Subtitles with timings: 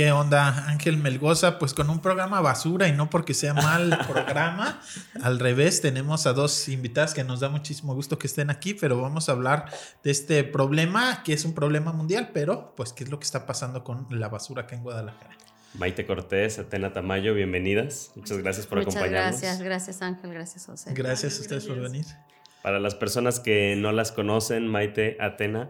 [0.00, 1.58] ¿Qué onda, Ángel Melgoza?
[1.58, 4.80] Pues con un programa basura y no porque sea mal programa.
[5.22, 8.98] Al revés, tenemos a dos invitadas que nos da muchísimo gusto que estén aquí, pero
[8.98, 9.66] vamos a hablar
[10.02, 13.44] de este problema, que es un problema mundial, pero pues qué es lo que está
[13.44, 15.36] pasando con la basura acá en Guadalajara.
[15.74, 18.12] Maite Cortés, Atena Tamayo, bienvenidas.
[18.16, 19.38] Muchas gracias por Muchas acompañarnos.
[19.38, 20.94] Gracias, gracias Ángel, gracias José.
[20.94, 22.06] Gracias a ustedes por venir.
[22.62, 25.68] Para las personas que no las conocen, Maite, Atena,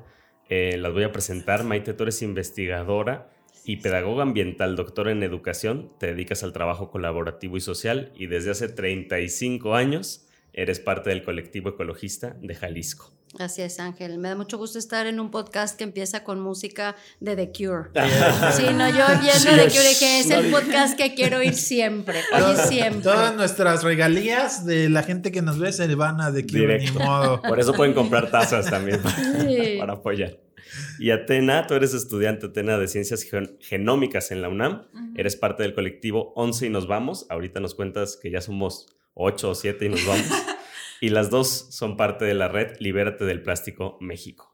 [0.49, 1.65] eh, las voy a presentar.
[1.65, 3.29] Maite, tú eres investigadora
[3.71, 8.51] y pedagoga ambiental, doctora en educación, te dedicas al trabajo colaborativo y social y desde
[8.51, 13.13] hace 35 años eres parte del colectivo ecologista de Jalisco.
[13.39, 14.19] Así es, Ángel.
[14.19, 17.91] Me da mucho gusto estar en un podcast que empieza con música de The Cure.
[18.57, 22.57] sí, no, yo viendo The Cure, que es el podcast que quiero oír siempre, oír
[22.57, 23.03] siempre.
[23.03, 26.91] Todas nuestras regalías de la gente que nos ve se van a The Cure, ni
[26.91, 27.41] modo.
[27.41, 29.77] Por eso pueden comprar tazas también para, sí.
[29.79, 30.50] para apoyar.
[30.99, 33.27] Y Atena, tú eres estudiante Atena de Ciencias
[33.61, 35.13] Genómicas en la UNAM, uh -huh.
[35.17, 37.27] eres parte del colectivo 11 y nos vamos.
[37.31, 40.27] Ahorita nos cuentas que ya somos 8 o 7 y nos vamos.
[41.01, 44.50] y las dos son parte de la red Libérate del Plástico México.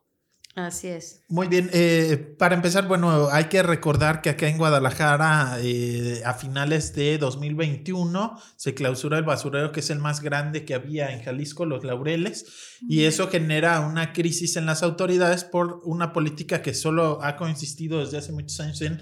[0.57, 1.23] Así es.
[1.29, 6.33] Muy bien, eh, para empezar, bueno, hay que recordar que acá en Guadalajara, eh, a
[6.33, 11.23] finales de 2021, se clausura el basurero que es el más grande que había en
[11.23, 12.47] Jalisco, Los Laureles,
[12.81, 18.01] y eso genera una crisis en las autoridades por una política que solo ha consistido
[18.01, 18.99] desde hace muchos años en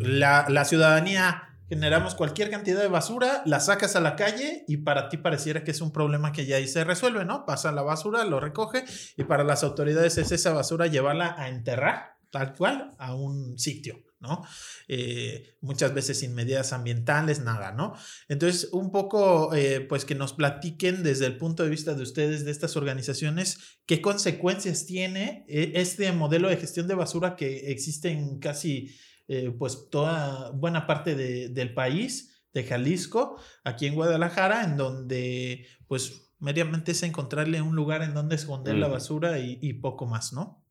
[0.00, 5.08] la, la ciudadanía generamos cualquier cantidad de basura, la sacas a la calle y para
[5.08, 7.44] ti pareciera que es un problema que ya ahí se resuelve, ¿no?
[7.44, 8.84] Pasa la basura, lo recoge
[9.16, 14.02] y para las autoridades es esa basura llevarla a enterrar tal cual a un sitio.
[14.18, 14.42] ¿no?
[14.88, 17.94] Eh, muchas veces sin medidas ambientales, nada, ¿no?
[18.28, 22.44] Entonces, un poco, eh, pues que nos platiquen desde el punto de vista de ustedes,
[22.44, 28.38] de estas organizaciones, qué consecuencias tiene este modelo de gestión de basura que existe en
[28.38, 28.96] casi
[29.28, 35.66] eh, pues toda buena parte de, del país, de Jalisco, aquí en Guadalajara, en donde
[35.86, 38.80] pues meramente es encontrarle un lugar en donde esconder mm.
[38.80, 40.64] la basura y, y, poco más, ¿no?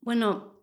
[0.00, 0.55] Bueno,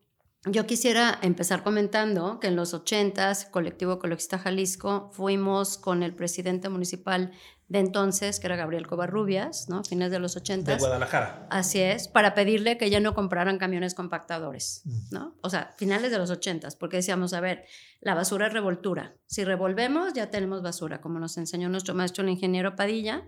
[0.46, 6.68] yo quisiera empezar comentando que en los 80s, Colectivo Ecologista Jalisco, fuimos con el presidente
[6.68, 7.32] municipal
[7.70, 9.84] de entonces, que era Gabriel Covarrubias, ¿no?
[9.84, 10.74] Fines de los 80.
[10.74, 11.48] De Guadalajara.
[11.50, 15.36] Así es, para pedirle que ya no compraran camiones compactadores, ¿no?
[15.42, 17.66] O sea, finales de los 80, porque decíamos, a ver,
[18.02, 19.16] la basura es revoltura.
[19.28, 23.24] Si revolvemos, ya tenemos basura, como nos enseñó nuestro maestro, el ingeniero Padilla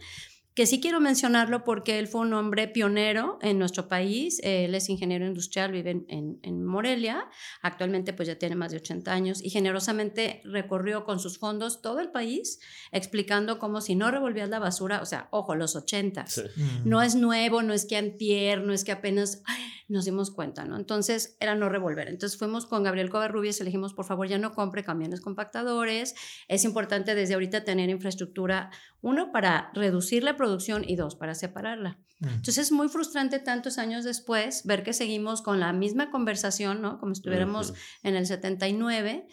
[0.55, 4.88] que sí quiero mencionarlo porque él fue un hombre pionero en nuestro país, él es
[4.88, 7.27] ingeniero industrial, vive en, en, en, Morelia,
[7.61, 11.99] actualmente pues ya tiene más de 80 años y generosamente recorrió con sus fondos todo
[11.99, 12.61] el país
[12.94, 16.44] explicando cómo si no revolvías la basura, o sea, ojo, los 80, sí.
[16.85, 20.65] no es nuevo, no es que antier, no es que apenas ay, nos dimos cuenta,
[20.65, 20.77] ¿no?
[20.77, 22.07] Entonces era no revolver.
[22.07, 26.15] Entonces fuimos con Gabriel Covarrubias y le dijimos, por favor, ya no compre camiones compactadores,
[26.47, 28.71] es importante desde ahorita tener infraestructura,
[29.01, 30.44] uno, para reducir la producción
[30.88, 32.00] y dos, para separarla.
[32.19, 32.28] Mm.
[32.28, 37.00] Entonces es muy frustrante tantos años después ver que seguimos con la misma conversación, ¿no?
[37.00, 37.78] Como estuviéramos uh -huh.
[38.03, 39.28] en el 79.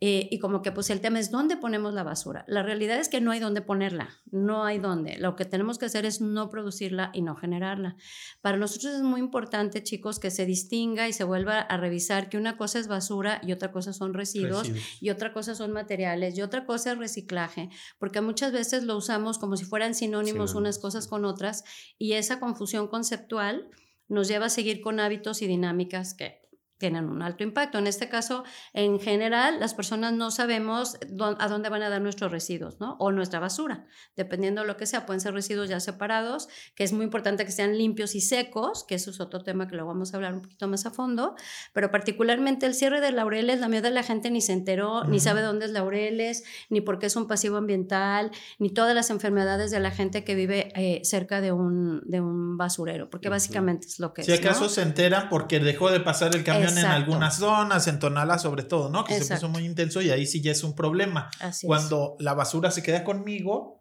[0.00, 2.44] Eh, y como que pues el tema es dónde ponemos la basura.
[2.46, 5.18] La realidad es que no hay dónde ponerla, no hay dónde.
[5.18, 7.96] Lo que tenemos que hacer es no producirla y no generarla.
[8.40, 12.36] Para nosotros es muy importante, chicos, que se distinga y se vuelva a revisar que
[12.36, 15.02] una cosa es basura y otra cosa son residuos, residuos.
[15.02, 19.38] y otra cosa son materiales y otra cosa es reciclaje, porque muchas veces lo usamos
[19.38, 21.64] como si fueran sinónimos sí, unas cosas con otras
[21.98, 23.68] y esa confusión conceptual
[24.06, 26.47] nos lleva a seguir con hábitos y dinámicas que
[26.78, 27.78] tienen un alto impacto.
[27.78, 30.96] En este caso, en general, las personas no sabemos
[31.38, 32.96] a dónde van a dar nuestros residuos, ¿no?
[33.00, 33.84] O nuestra basura,
[34.16, 35.04] dependiendo de lo que sea.
[35.04, 38.94] Pueden ser residuos ya separados, que es muy importante que sean limpios y secos, que
[38.94, 41.34] eso es otro tema que lo vamos a hablar un poquito más a fondo,
[41.72, 45.02] pero particularmente el cierre de Laureles, la mayoría de la gente ni se enteró, uh
[45.02, 45.08] -huh.
[45.08, 49.10] ni sabe dónde es Laureles, ni por qué es un pasivo ambiental, ni todas las
[49.10, 53.88] enfermedades de la gente que vive eh, cerca de un, de un basurero, porque básicamente
[53.88, 54.38] es lo que si es.
[54.38, 54.68] Si acaso ¿no?
[54.68, 56.96] se enteran porque dejó de pasar el camión Exacto.
[56.96, 59.04] en algunas zonas, en Tonala sobre todo, ¿no?
[59.04, 59.34] Que Exacto.
[59.34, 61.30] se puso muy intenso y ahí sí ya es un problema.
[61.40, 62.24] Así Cuando es.
[62.24, 63.78] la basura se queda conmigo,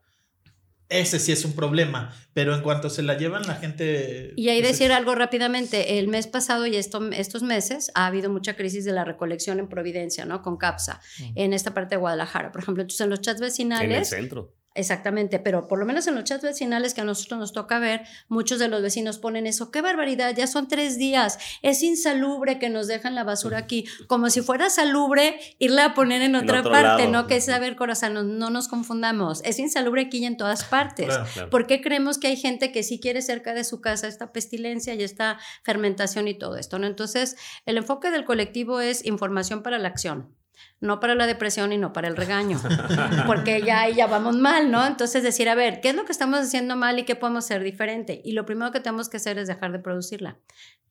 [0.89, 4.33] ese sí es un problema, pero en cuanto se la llevan la gente...
[4.37, 8.29] Y ahí pues decir algo rápidamente, el mes pasado y esto, estos meses ha habido
[8.29, 10.41] mucha crisis de la recolección en Providencia, ¿no?
[10.41, 11.23] Con CAPSA, mm.
[11.35, 13.91] en esta parte de Guadalajara, por ejemplo, entonces en los chats vecinales...
[13.91, 14.53] En el centro.
[14.77, 18.03] Exactamente, pero por lo menos en los chats vecinales que a nosotros nos toca ver,
[18.29, 22.69] muchos de los vecinos ponen eso, qué barbaridad, ya son tres días, es insalubre que
[22.69, 27.07] nos dejan la basura aquí, como si fuera salubre irla a poner en otra parte,
[27.07, 27.25] ¿no?
[27.25, 31.17] Que es saber, corazón, no, no, nos confundamos, es insalubre aquí y en todas partes.
[31.49, 34.93] ¿Por qué creemos que hay gente que sí quiere cerca de su casa esta pestilencia
[34.93, 36.85] y esta fermentación y todo esto, ¿no?
[36.85, 37.35] Entonces,
[37.65, 40.37] el enfoque del colectivo es información para la acción
[40.79, 42.59] no para la depresión y no para el regaño,
[43.27, 44.85] porque ya ahí ya vamos mal, ¿no?
[44.85, 47.63] Entonces decir, a ver, ¿qué es lo que estamos haciendo mal y qué podemos hacer
[47.63, 48.21] diferente?
[48.23, 50.39] Y lo primero que tenemos que hacer es dejar de producirla,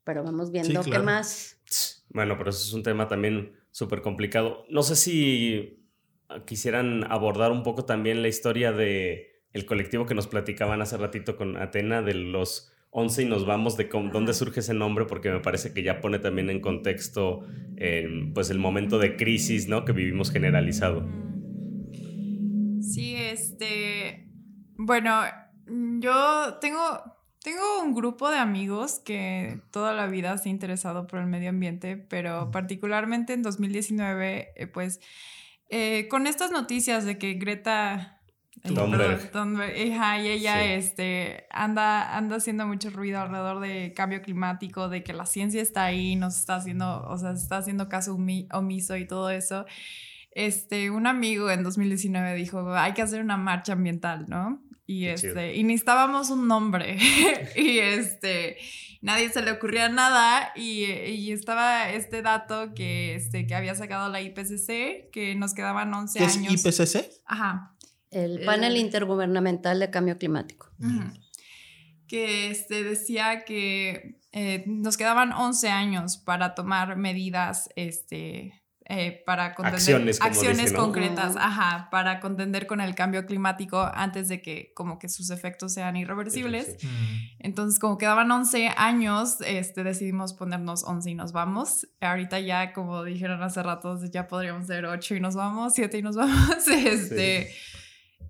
[0.05, 1.59] pero vamos viendo qué más.
[2.09, 4.65] Bueno, pero eso es un tema también súper complicado.
[4.71, 5.83] No sé si
[6.45, 11.37] quisieran abordar un poco también la historia de el colectivo que nos platicaban hace ratito
[11.37, 15.41] con Atena de los 11 y nos vamos de dónde surge ese nombre, porque me
[15.41, 17.47] parece que ya pone también en contexto
[18.33, 19.85] pues el momento de crisis ¿no?
[19.85, 21.07] que vivimos generalizado.
[22.81, 24.31] Sí, este,
[24.79, 25.25] bueno,
[25.99, 26.81] yo tengo,
[27.43, 31.51] tengo un grupo de amigos que toda la vida se ha interesado por el medio
[31.51, 35.01] ambiente, pero particularmente en 2019, eh, pues
[35.69, 38.16] eh, con estas noticias de que Greta
[38.65, 45.27] y ella este, anda, anda haciendo mucho ruido alrededor de cambio climático, de que la
[45.27, 49.31] ciencia está ahí, nos está haciendo, o sea, se está haciendo caso omiso y todo
[49.31, 49.67] eso.
[50.33, 54.63] Este, un amigo en 2019 dijo, hay que hacer una marcha ambiental, ¿no?
[54.87, 56.99] Y, este, y necesitábamos un nombre.
[57.57, 58.57] y este,
[59.01, 60.53] nadie se le ocurría nada.
[60.55, 65.93] Y, y, estaba este dato que, este, que había sacado la IPCC, que nos quedaban
[65.93, 66.67] 11 años.
[66.67, 67.11] ¿Es IPCC?
[67.25, 67.77] Ajá.
[68.11, 70.71] El panel intergubernamental de cambio climático.
[72.07, 79.57] Que este, decía que eh, nos quedaban 11 años para tomar medidas este, eh, para
[79.57, 85.09] contender acciones, concretas, ajá, para contender con el cambio climático antes de que como que
[85.09, 86.77] sus efectos sean irreversibles.
[87.41, 91.89] Entonces, como quedaban 11 años, este, decidimos ponernos 11 y nos vamos.
[92.01, 96.03] Ahorita ya, como dijeron hace rato, ya podríamos ser 8 y nos vamos, 7 y
[96.03, 96.69] nos vamos.
[96.69, 97.51] Este,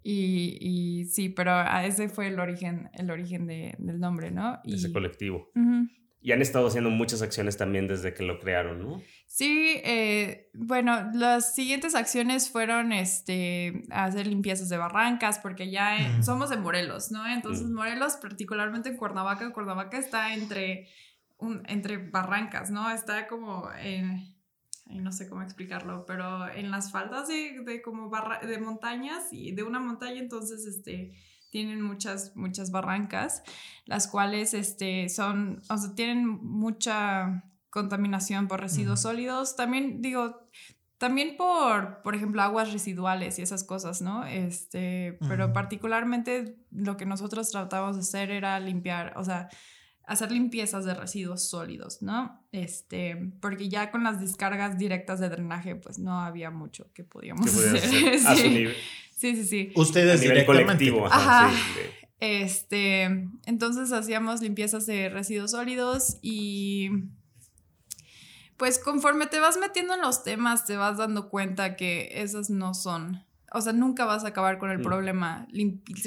[0.08, 4.60] y, y, sí, pero ese fue el origen, el origen de, del nombre, ¿no?
[4.62, 5.50] Y, ese colectivo.
[6.20, 9.02] Y han estado haciendo muchas acciones también desde que lo crearon, ¿no?
[9.26, 16.50] Sí, eh, bueno, las siguientes acciones fueron este, hacer limpiezas de barrancas, porque ya somos
[16.50, 17.26] de Morelos, ¿no?
[17.26, 20.86] Entonces, Morelos, particularmente en Cuernavaca, Cuernavaca está entre,
[21.36, 22.88] un, entre barrancas, ¿no?
[22.90, 24.35] Está como en
[24.88, 29.32] y no sé cómo explicarlo, pero en las faldas de, de como barra, de montañas
[29.32, 31.12] y de una montaña entonces este
[31.50, 33.42] tienen muchas muchas barrancas
[33.84, 37.44] las cuales este son o sea tienen mucha
[37.76, 39.54] contaminación por residuos sólidos.
[39.54, 40.48] También digo
[40.96, 44.24] también por, por ejemplo, aguas residuales y esas cosas, ¿no?
[44.24, 49.50] Este, pero particularmente lo que nosotros tratamos de hacer era limpiar, o sea,
[50.06, 52.46] hacer limpiezas de residuos sólidos, ¿no?
[52.52, 57.46] Este, porque ya con las descargas directas de drenaje, pues no había mucho que podíamos
[57.46, 57.80] hacer.
[58.36, 58.66] sí.
[59.16, 59.34] sí.
[59.34, 61.06] sí, sí, Ustedes a nivel colectivo.
[61.06, 61.50] Ajá.
[62.20, 63.02] Este,
[63.46, 66.90] entonces hacíamos limpiezas de residuos sólidos y
[68.56, 72.72] pues conforme te vas metiendo en los temas, te vas dando cuenta que esas no
[72.72, 73.25] son
[73.56, 74.82] o sea, nunca vas a acabar con el mm.
[74.82, 75.48] problema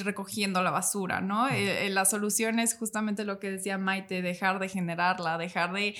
[0.03, 1.46] recogiendo la basura, ¿no?
[1.46, 1.53] Mm.
[1.53, 5.96] Eh, eh, la solución es justamente lo que decía Maite, dejar de generarla, dejar de,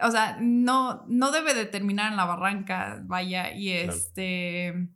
[0.00, 4.88] o sea, no, no debe de terminar en la barranca, vaya, y este,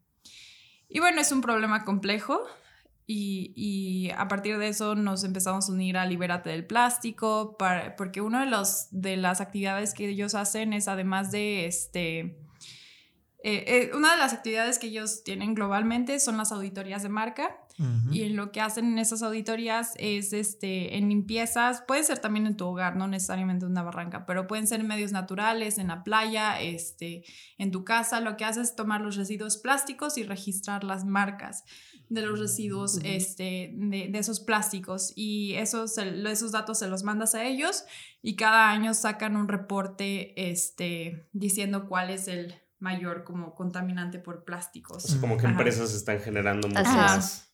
[0.88, 2.40] y bueno, es un problema complejo.
[3.10, 7.96] Y, y, a partir de eso nos empezamos a unir a Libérate del Plástico, para,
[7.96, 12.38] porque una de, los, de las actividades que ellos hacen es además de este,
[13.44, 17.56] eh, eh, una de las actividades que ellos tienen globalmente son las auditorías de marca.
[18.10, 22.56] Y lo que hacen en esas auditorías es este, en limpiezas, puede ser también en
[22.56, 26.02] tu hogar, no necesariamente en una barranca, pero pueden ser en medios naturales, en la
[26.02, 27.22] playa, este,
[27.56, 28.20] en tu casa.
[28.20, 31.62] Lo que hace es tomar los residuos plásticos y registrar las marcas
[32.08, 35.12] de los residuos este, de, esos plásticos.
[35.14, 37.84] Y esos, esos datos se los mandas a ellos
[38.22, 44.44] y cada año sacan un reporte este, diciendo cuál es el mayor como contaminante por
[44.44, 45.16] plásticos.
[45.20, 47.48] como que empresas están generando mucho más.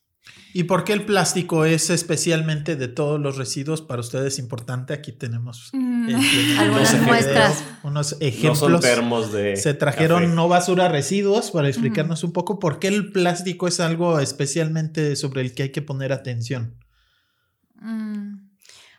[0.53, 4.93] ¿Y por qué el plástico es especialmente de todos los residuos para ustedes importante?
[4.93, 6.09] Aquí tenemos mm.
[6.57, 7.63] algunas muestras.
[7.83, 8.61] Unos ejemplos.
[8.61, 9.55] No son termos de.
[9.57, 14.19] Se trajeron no basura residuos para explicarnos un poco por qué el plástico es algo
[14.19, 16.75] especialmente sobre el que hay que poner atención.
[17.75, 18.34] Mm.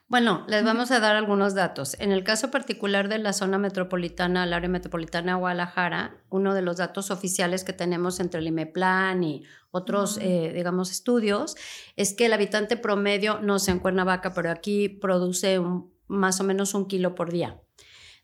[0.08, 1.96] Bueno, les vamos a dar algunos datos.
[1.98, 6.62] En el caso particular de la zona metropolitana, el área metropolitana de Guadalajara, uno de
[6.62, 11.56] los datos oficiales que tenemos entre el IMEPLAN y otros, eh, digamos, estudios,
[11.96, 15.60] es que el habitante promedio, no sé en Cuernavaca, pero aquí produce
[16.06, 17.60] más o menos un kilo por día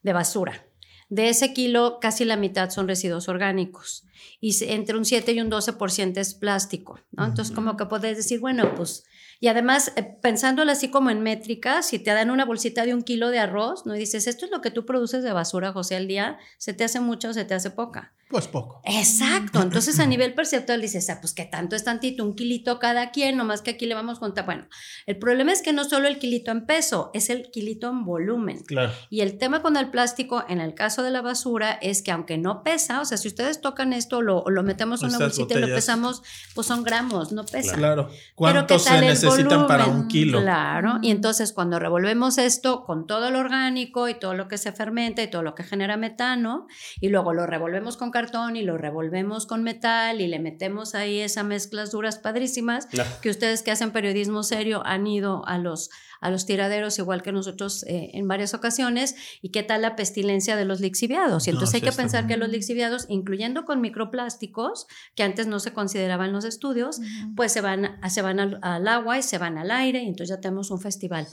[0.05, 0.65] de basura.
[1.09, 4.07] De ese kilo, casi la mitad son residuos orgánicos
[4.41, 7.27] y entre un 7 y un 12% es plástico, ¿no?
[7.27, 9.05] Entonces, como que puedes decir, bueno, pues
[9.43, 13.03] y además, eh, pensándolo así como en métricas, si te dan una bolsita de un
[13.03, 13.97] kilo de arroz, ¿no?
[13.97, 16.85] Y dices, esto es lo que tú produces de basura, José, al día, ¿se te
[16.85, 18.13] hace mucho o se te hace poca?
[18.33, 18.81] Pues poco.
[18.87, 19.61] Exacto.
[19.61, 23.37] Entonces, a nivel perceptual dices, ah, pues que tanto es tantito, un kilito cada quien,
[23.37, 24.47] nomás que aquí le vamos a contar.
[24.47, 24.69] Bueno,
[25.05, 28.63] el problema es que no solo el kilito en peso, es el kilito en volumen.
[28.65, 28.91] Claro.
[29.11, 32.39] Y el tema con el plástico, en el caso de la basura, es que aunque
[32.39, 35.61] no pesa, o sea, si ustedes tocan esto, lo, lo metemos en una bolsita y
[35.61, 36.23] lo pesamos,
[36.55, 37.77] pues son gramos, no pesa.
[37.77, 38.09] Claro.
[38.35, 40.41] ¿Cuánto se necesitan para un kilo?
[40.41, 41.01] Claro.
[41.03, 45.23] Y entonces, cuando revolvemos esto con todo lo orgánico y todo lo que se fermenta
[45.23, 46.67] y todo lo que genera metano,
[46.99, 48.11] y luego lo revolvemos con
[48.55, 52.87] y lo revolvemos con metal y le metemos ahí esas mezclas duras padrísimas
[53.21, 57.33] que ustedes que hacen periodismo serio han ido a los a los tiraderos igual que
[57.33, 61.49] nosotros eh, en varias ocasiones y qué tal la pestilencia de los lixiviados.
[61.49, 64.87] Y entonces hay que pensar que los lixiviados, incluyendo con microplásticos,
[65.17, 67.01] que antes no se consideraban en los estudios,
[67.35, 70.37] pues se van, se van al, al, agua y se van al aire y entonces
[70.37, 71.27] ya tenemos un festival.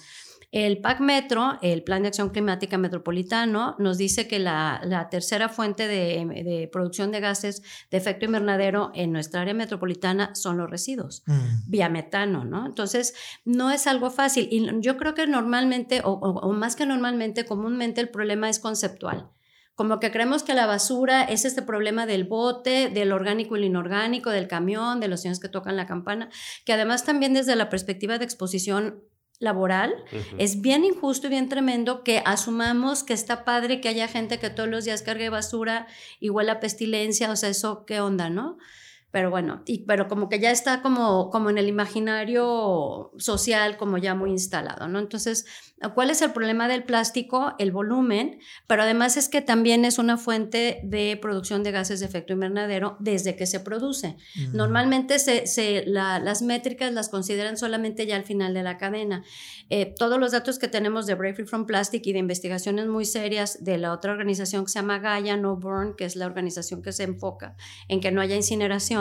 [0.51, 5.87] El PAC Metro, el Plan de Acción Climática Metropolitano, nos dice que la, tercera fuente
[5.87, 11.69] de, producción de gases de efecto invernadero en nuestra área metropolitana son los residuos, mm.
[11.69, 12.65] vía metano, ¿no?
[12.65, 13.13] Entonces,
[13.45, 14.47] no es algo fácil.
[14.49, 19.29] Y yo creo que normalmente, o, más que normalmente, comúnmente el problema es conceptual
[19.75, 23.65] como que creemos que la basura es este problema del bote, del orgánico y el
[23.67, 26.29] inorgánico, del camión, de los señores que tocan la campana,
[26.65, 29.05] que además también desde la perspectiva de exposición
[29.39, 30.03] laboral,
[30.37, 34.49] es bien injusto y bien tremendo que asumamos que está padre que haya gente que
[34.49, 35.87] todos los días cargue basura
[36.19, 38.57] igual a pestilencia, o sea, eso, ¿qué onda, no?
[39.11, 43.97] Pero bueno, y, pero como que ya está como, como en el imaginario social, como
[43.97, 44.99] ya muy instalado, ¿no?
[44.99, 45.45] Entonces,
[45.95, 47.55] ¿cuál es el problema del plástico?
[47.57, 52.05] El volumen, pero además es que también es una fuente de producción de gases de
[52.05, 54.15] efecto invernadero desde que se produce.
[54.53, 59.23] Normalmente se, se las métricas las consideran solamente ya al final de la cadena.
[59.71, 63.05] Eh, todos los datos que tenemos de Break Free from Plastic y de investigaciones muy
[63.05, 66.81] serias de la otra organización que se llama Gaia No Burn, que es la organización
[66.81, 67.55] que se enfoca
[67.87, 68.98] en que no haya incineración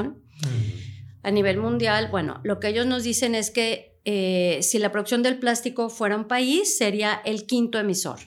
[1.22, 5.22] a nivel mundial, bueno, lo que ellos nos dicen es que eh, si la producción
[5.22, 8.18] del plástico fuera un país, sería el quinto emisor.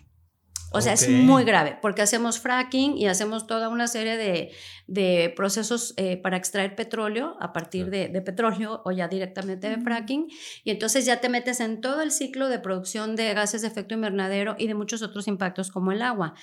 [0.73, 4.51] O sea, es muy grave porque hacemos fracking y hacemos toda una serie de,
[4.87, 9.77] de procesos eh, para extraer petróleo a partir de, de, petróleo o ya directamente de
[9.77, 10.27] fracking.
[10.63, 13.95] Y entonces ya te metes en todo el ciclo de producción de gases de efecto
[13.95, 16.33] invernadero y de muchos otros impactos como el agua.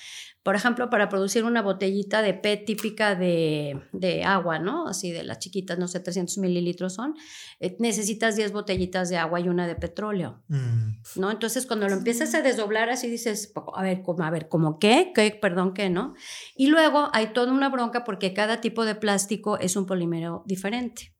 [0.42, 4.88] Por ejemplo, para producir una botellita de PET típica de, de agua, ¿no?
[4.88, 7.14] Así de las chiquitas, no sé, 300 mililitros son,
[7.61, 11.21] eh, necesitas 10 botellitas de agua y una de petróleo, mm.
[11.21, 11.30] ¿no?
[11.30, 15.12] Entonces, cuando lo empiezas a desdoblar así dices, a ver, como, a ver, ¿cómo qué?
[15.14, 15.37] ¿Qué?
[15.38, 15.90] Perdón, ¿qué?
[15.90, 16.14] ¿No?
[16.57, 21.12] Y luego hay toda una bronca porque cada tipo de plástico es un polímero diferente.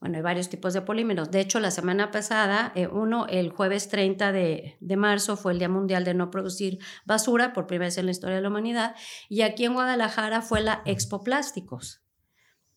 [0.00, 1.30] Bueno, hay varios tipos de polímeros.
[1.30, 5.60] De hecho, la semana pasada, eh, uno, el jueves 30 de, de, marzo, fue el
[5.60, 8.96] Día Mundial de No Producir Basura, por primera vez en la historia de la humanidad.
[9.28, 11.99] Y aquí en Guadalajara fue la Expo Plásticos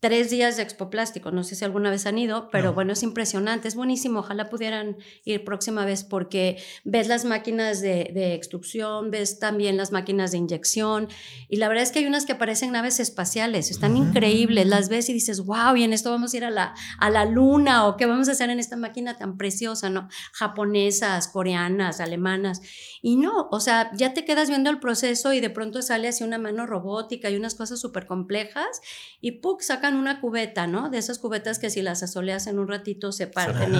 [0.03, 1.31] tres días de Expo Plástico.
[1.31, 4.19] No sé si alguna vez han ido, pero bueno, es impresionante, es buenísimo.
[4.19, 9.93] Ojalá pudieran ir próxima vez porque ves las máquinas de, de, extrusión, ves también las
[9.93, 11.07] máquinas de inyección
[11.47, 15.07] y la verdad es que hay unas que parecen naves espaciales, están increíbles, las ves
[15.07, 17.95] y dices, wow, y en esto vamos a ir a la, a la luna o
[17.95, 20.09] qué vamos a hacer en esta máquina tan preciosa, ¿no?
[20.33, 22.59] Japonesas, coreanas, alemanas.
[23.01, 26.25] Y no, o sea, ya te quedas viendo el proceso y de pronto sale así
[26.25, 28.81] una mano robótica y unas cosas súper complejas
[29.21, 29.61] y ¡puc!
[29.61, 30.89] sacan una cubeta, ¿no?
[30.89, 33.73] De esas cubetas que si las asoleas en un ratito se parten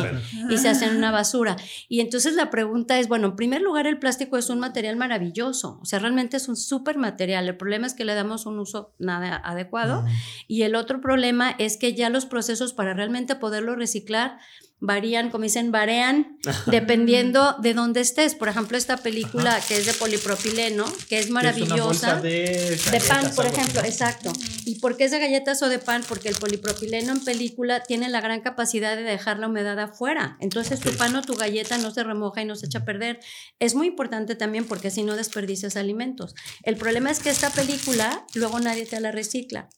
[0.50, 1.56] y, se hacen una basura.
[1.90, 5.80] Y entonces la pregunta es, bueno, en primer lugar el plástico es un material maravilloso,
[5.82, 7.48] o sea, realmente es un súper material.
[7.48, 10.06] El problema es que le damos un uso nada adecuado.
[10.48, 14.38] Y el otro problema es que ya los procesos para realmente poderlo reciclar
[14.84, 18.36] varían, como dicen, varían dependiendo de dónde estés.
[18.36, 22.20] Por ejemplo, esta película que es de polipropileno, que es maravillosa.
[22.20, 24.34] de, pan, por ejemplo, exacto.
[24.66, 26.04] ¿Y por qué es de galletas o de pan?
[26.06, 30.36] Porque el polipropileno en película tiene la gran capacidad de dejar la humedad afuera.
[30.42, 33.22] Entonces tu pan o tu galleta no se remoja y no se echa a perder.
[33.60, 36.36] Es muy importante también porque si no desperdicias alimentos.
[36.64, 39.70] El problema es que esta película luego nadie te la recicla.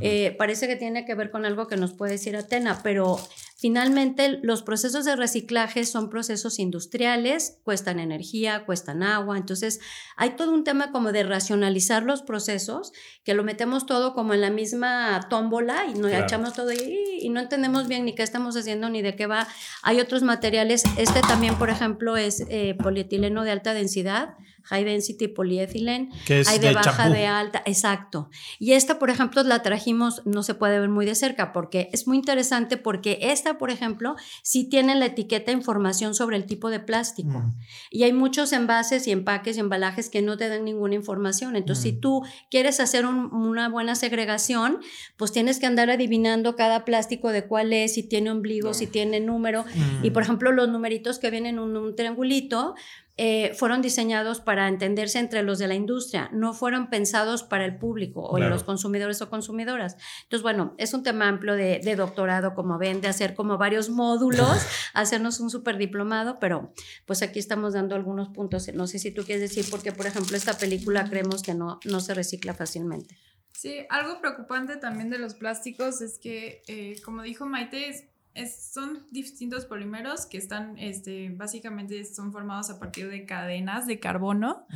[0.00, 3.20] Eh, parece que tiene que ver con algo que nos puede decir Atena, pero
[3.56, 9.80] finalmente los procesos de reciclaje son procesos industriales, cuestan energía, cuestan agua, entonces
[10.16, 12.92] hay todo un tema como de racionalizar los procesos,
[13.24, 17.30] que lo metemos todo como en la misma tómbola y nos echamos todo ahí y
[17.30, 19.48] no entendemos bien ni qué estamos haciendo ni de qué va.
[19.82, 24.34] Hay otros materiales, este también, por ejemplo, es eh, polietileno de alta densidad,
[24.66, 28.28] high density polyethylene, que es hay de, de baja, de alta, exacto.
[28.58, 32.06] Y esta, por ejemplo, la trajimos, no se puede ver muy de cerca porque es
[32.06, 36.80] muy interesante porque esta, por ejemplo, sí tiene la etiqueta información sobre el tipo de
[36.80, 37.38] plástico.
[37.38, 37.54] Mm.
[37.90, 41.56] Y hay muchos envases y empaques y embalajes que no te dan ninguna información.
[41.56, 42.00] Entonces, si Mm.
[42.00, 44.80] tú quieres hacer un- una buena segregación,
[45.16, 49.20] pues tienes que andar adivinando cada plástico de cuál es, si tiene ombligo, si tiene
[49.20, 49.64] número.
[50.02, 50.24] Y por Mm.
[50.24, 52.74] ejemplo, los numeritos que vienen en un, un triangulito
[53.18, 57.78] eh, fueron diseñados para entenderse entre los de la industria, no fueron pensados para el
[57.78, 58.50] público o Claro.
[58.50, 59.96] los consumidores o consumidoras.
[60.24, 63.88] Entonces, bueno, es un tema amplio de, de doctorado, como ven, de hacer como varios
[63.88, 64.58] módulos,
[64.94, 66.72] hacernos un super diplomado, pero
[67.06, 68.68] pues aquí estamos dando algunos puntos.
[68.74, 72.00] No sé si tú quieres decir, porque por ejemplo, esta película creemos que no, no
[72.00, 73.16] se recicla fácilmente.
[73.52, 78.04] Sí, algo preocupante también de los plásticos es que, eh, como dijo Maite, es-
[78.36, 83.98] es- son distintos polímeros que están, este, básicamente son formados a partir de cadenas de
[83.98, 84.66] carbono.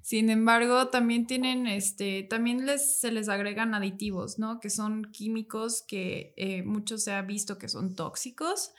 [0.00, 4.58] Sin embargo, también tienen, este, también les, se les agregan aditivos, ¿no?
[4.60, 8.72] Que son químicos que eh, muchos se ha visto que son tóxicos.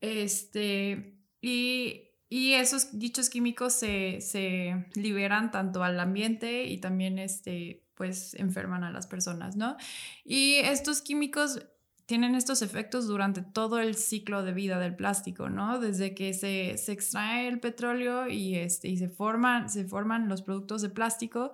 [0.00, 7.84] Este, y, y esos dichos químicos se, se liberan tanto al ambiente y también, este,
[7.94, 9.76] pues, enferman a las personas, ¿no?
[10.24, 11.62] Y estos químicos
[12.08, 15.78] tienen estos efectos durante todo el ciclo de vida del plástico, ¿no?
[15.78, 20.40] Desde que se, se extrae el petróleo y, este, y se, forman, se forman los
[20.40, 21.52] productos de plástico,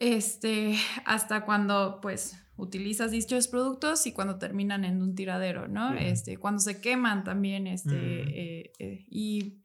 [0.00, 5.94] este, hasta cuando pues utilizas dichos productos y cuando terminan en un tiradero, ¿no?
[5.94, 8.30] Este, cuando se queman también, este, Ujú.
[8.34, 9.62] eh, eh, y,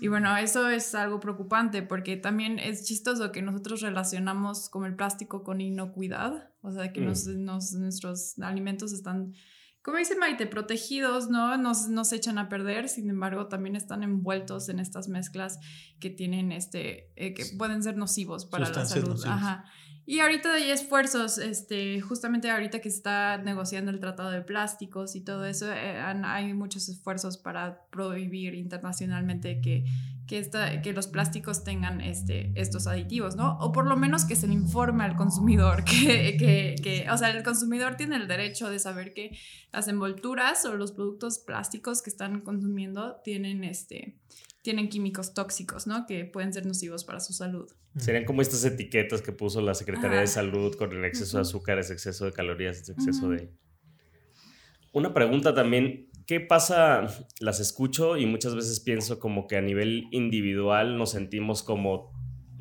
[0.00, 4.94] y bueno, eso es algo preocupante porque también es chistoso que nosotros relacionamos como el
[4.96, 7.04] plástico con inocuidad, o sea, que Mm.
[7.04, 9.34] nos- nos- nuestros alimentos están,
[9.82, 11.56] como dice Maite, protegidos, ¿no?
[11.56, 15.58] Nos, nos echan a perder, sin embargo, también están envueltos en estas mezclas
[16.00, 19.08] que tienen, este, eh, que pueden ser nocivos para la salud.
[19.10, 19.36] nocivas.
[19.36, 19.64] Ajá.
[20.10, 25.14] Y ahorita hay esfuerzos, este, justamente ahorita que se está negociando el tratado de plásticos
[25.14, 29.84] y todo eso, eh, hay muchos esfuerzos para prohibir internacionalmente que,
[30.26, 33.56] que, esta- que los plásticos tengan este, estos aditivos, ¿no?
[33.60, 37.44] O por lo menos que se le informe al consumidor, que, que, o sea, el
[37.44, 39.38] consumidor tiene el derecho de saber que
[39.72, 44.16] las envolturas o los productos plásticos que están consumiendo tienen, este,
[44.62, 46.06] tienen químicos tóxicos, ¿no?
[46.06, 47.70] Que pueden ser nocivos para su salud.
[47.96, 50.26] Serían como estas etiquetas que puso la Secretaría de Ajá.
[50.26, 53.50] Salud con el exceso de azúcares, exceso de calorías, exceso de...
[54.92, 57.06] Una pregunta también, ¿qué pasa?
[57.38, 62.12] Las escucho y muchas veces pienso como que a nivel individual nos sentimos como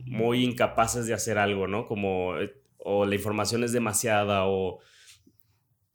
[0.05, 1.85] muy incapaces de hacer algo, ¿no?
[1.85, 4.79] Como, eh, o la información es demasiada o...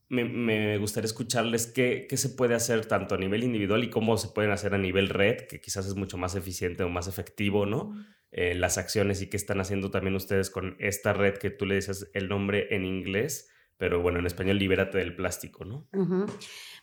[0.08, 4.16] Me, me gustaría escucharles qué, qué se puede hacer tanto a nivel individual y cómo
[4.18, 7.66] se pueden hacer a nivel red, que quizás es mucho más eficiente o más efectivo,
[7.66, 7.94] ¿no?
[8.36, 11.76] eh, las acciones y qué están haciendo también ustedes con esta red que tú le
[11.76, 15.88] dices el nombre en inglés, pero bueno, en español, libérate del plástico, ¿no?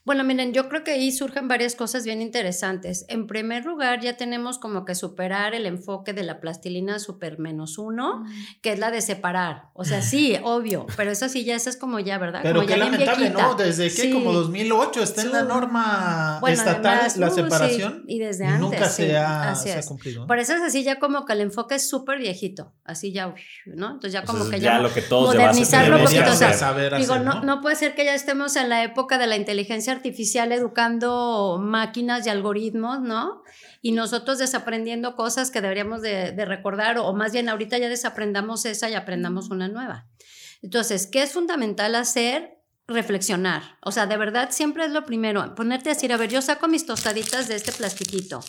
[0.03, 3.05] Bueno, miren, yo creo que ahí surgen varias cosas bien interesantes.
[3.07, 7.77] En primer lugar, ya tenemos como que superar el enfoque de la plastilina super menos
[7.77, 8.25] uno,
[8.61, 9.65] que es la de separar.
[9.73, 12.39] O sea, sí, obvio, pero esa sí ya, esa es como ya, ¿verdad?
[12.41, 13.29] Pero como qué ya lamentable.
[13.29, 13.53] ¿no?
[13.55, 14.11] Desde que Sí.
[14.11, 18.03] como 2008 está en la norma Bueno, estatal además, la uh, sí, separación.
[18.07, 19.85] y desde antes, nunca sí, se, ha, así se ha es.
[19.85, 20.25] cumplido.
[20.25, 23.35] Por eso es así ya como que el enfoque es súper viejito, así ya,
[23.67, 23.85] ¿no?
[23.91, 24.79] Entonces ya O como sea, que ya, ya...
[24.79, 27.93] lo que todos modernizarlo un que poquito, o sea, Digo, hacer, no, no puede ser
[27.93, 33.43] que ya estemos en la época de la inteligencia artificial educando máquinas y algoritmos, ¿no?
[33.82, 38.65] Y nosotros desaprendiendo cosas que deberíamos de, de recordar, o más bien ahorita ya desaprendamos
[38.65, 40.08] esa y aprendamos una nueva.
[40.62, 42.58] Entonces, ¿qué es fundamental hacer?
[42.88, 43.77] Reflexionar.
[43.82, 45.56] O sea, de verdad siempre es lo primero.
[45.56, 48.41] Ponerte a decir, a ver, yo saco mis tostaditas de este plastiquito.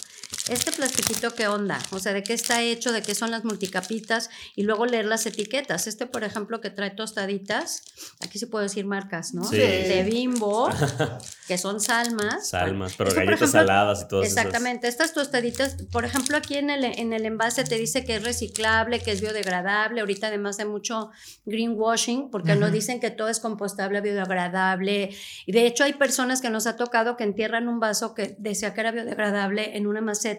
[0.49, 1.79] Este plastiquito, ¿qué onda?
[1.93, 2.91] O sea, ¿de qué está hecho?
[2.91, 4.29] ¿De qué son las multicapitas?
[4.57, 5.87] Y luego leer las etiquetas.
[5.87, 7.85] Este, por ejemplo, que trae tostaditas.
[8.21, 9.45] Aquí sí puedo decir marcas, ¿no?
[9.45, 9.59] Sí.
[9.59, 10.69] De bimbo,
[11.47, 12.49] que son salmas.
[12.49, 14.39] Salmas, pero Esto, galletas ejemplo, saladas y todas esas.
[14.39, 18.25] Exactamente, estas tostaditas, por ejemplo, aquí en el, en el envase te dice que es
[18.25, 20.01] reciclable, que es biodegradable.
[20.01, 21.11] Ahorita además hay mucho
[21.47, 22.75] greenwashing, porque nos Ujú.
[22.79, 25.11] dicen que todo es compostable, biodegradable.
[25.47, 28.75] Y de hecho hay personas que nos ha tocado que entierran un vaso que decía
[28.75, 30.32] que era biodegradable en una maceta,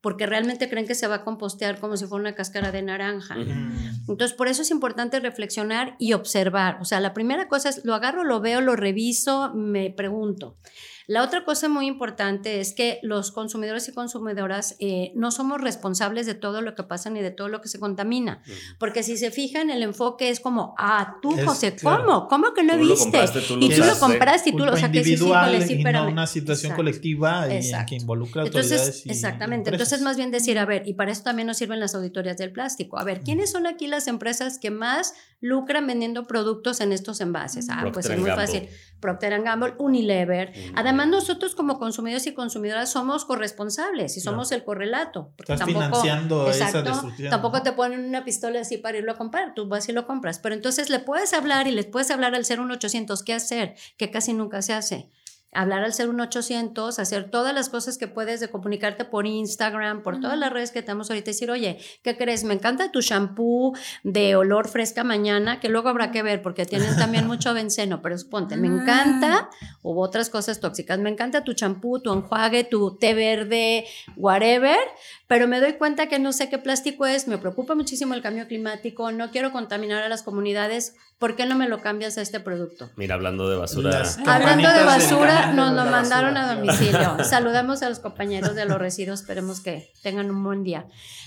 [0.00, 3.36] porque realmente creen que se va a compostear como si fuera una cáscara de naranja.
[3.36, 4.06] Mm.
[4.08, 6.78] Entonces, por eso es importante reflexionar y observar.
[6.80, 10.56] O sea, la primera cosa es, lo agarro, lo veo, lo reviso, me pregunto.
[11.10, 16.24] La otra cosa muy importante es que los consumidores y consumidoras eh, no somos responsables
[16.24, 18.44] de todo lo que pasa ni de todo lo que se contamina.
[18.78, 22.28] Porque si se fijan, el enfoque es como, ah, tú, José, ¿cómo?
[22.28, 23.24] ¿Cómo que no viste?
[23.58, 26.28] y tú lo compraste y tú lo, o sea, que sí, sí, y no una
[26.28, 29.70] situación colectiva y que involucra autoridades Entonces, Exactamente.
[29.70, 32.52] Entonces, más bien decir, a ver, y para eso también nos sirven las auditorías del
[32.52, 33.00] plástico.
[33.00, 37.66] A ver, ¿quiénes son aquí las empresas que más lucran vendiendo productos en estos envases?
[37.68, 38.68] Ah, pues es muy fácil.
[39.00, 40.52] Procter Gamble, Unilever.
[40.74, 45.32] Además, nosotros como consumidores y consumidoras somos corresponsables y somos el correlato.
[45.38, 47.30] Estás financiando esa destrucción.
[47.30, 50.38] Tampoco te ponen una pistola así para irlo a comprar, tú vas y lo compras.
[50.38, 53.74] Pero entonces le puedes hablar y les puedes hablar al ser un 800 qué hacer,
[53.96, 55.10] que casi nunca se hace
[55.52, 60.02] hablar al ser un 800, hacer todas las cosas que puedes de comunicarte por Instagram,
[60.02, 62.44] por todas las redes que tenemos ahorita, decir, oye, ¿qué crees?
[62.44, 66.96] Me encanta tu shampoo de olor fresca mañana, que luego habrá que ver porque tienen
[66.96, 69.50] también mucho benceno, pero ponte, me encanta,
[69.82, 73.86] hubo otras cosas tóxicas, me encanta tu champú, tu enjuague, tu té verde,
[74.16, 74.78] whatever,
[75.30, 78.48] pero me doy cuenta que no sé qué plástico es, me preocupa muchísimo el cambio
[78.48, 82.40] climático, no quiero contaminar a las comunidades, ¿por qué no me lo cambias a este
[82.40, 82.90] producto?
[82.96, 84.02] Mira, hablando de basura.
[84.26, 87.18] Hablando de basura, nos lo mandaron a domicilio.
[87.24, 90.86] Saludamos a los compañeros de los residuos, esperemos que tengan un buen día.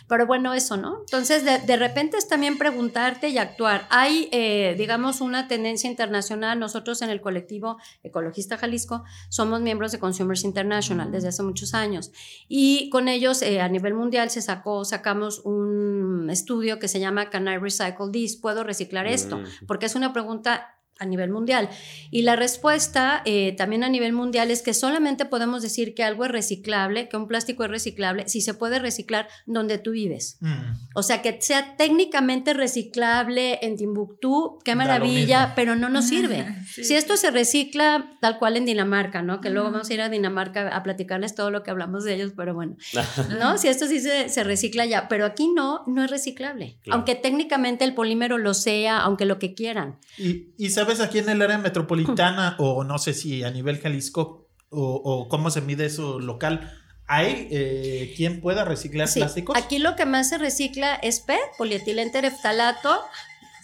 [0.10, 1.00] Pero bueno, eso, ¿no?
[1.00, 3.88] Entonces, de, repente es también preguntarte y actuar.
[3.90, 6.60] Hay, eh, digamos, una tendencia internacional.
[6.60, 12.12] Nosotros en el colectivo Ecologista Jalisco somos miembros de Consumers International desde hace muchos años.
[12.50, 17.30] Y con ellos, eh, a nivel mundial, se sacó, sacamos un estudio que se llama
[17.30, 18.38] Can I Recycle This?
[18.38, 19.38] ¿Puedo reciclar esto?
[19.38, 19.66] Mm.
[19.68, 21.70] Porque es una pregunta a nivel mundial.
[22.10, 26.26] Y la respuesta eh, también a nivel mundial es que solamente podemos decir que algo
[26.26, 30.38] es reciclable, que un plástico es reciclable, si se puede reciclar donde tú vives.
[30.40, 30.74] Mm.
[30.96, 36.46] O sea, que sea técnicamente reciclable en Timbuktu, qué maravilla, pero no nos sirve.
[36.66, 39.42] Si esto se recicla tal cual en Dinamarca, ¿no?
[39.42, 42.34] Que luego vamos a ir a Dinamarca a platicarles todo lo que hablamos de ellos,
[42.36, 42.76] pero bueno,
[43.40, 43.58] ¿no?
[43.58, 46.78] Si esto sí se, recicla ya, pero aquí no, no es reciclable.
[46.90, 49.98] Aunque técnicamente el polímero lo sea, aunque lo que quieran.
[50.18, 54.48] Y, y sabes aquí en el área metropolitana o no sé si a nivel Jalisco
[54.70, 56.72] o, cómo se mide eso local,
[57.06, 59.58] ¿Hay eh, quien pueda reciclar plásticos?
[59.58, 61.38] Aquí lo que más se recicla es PET,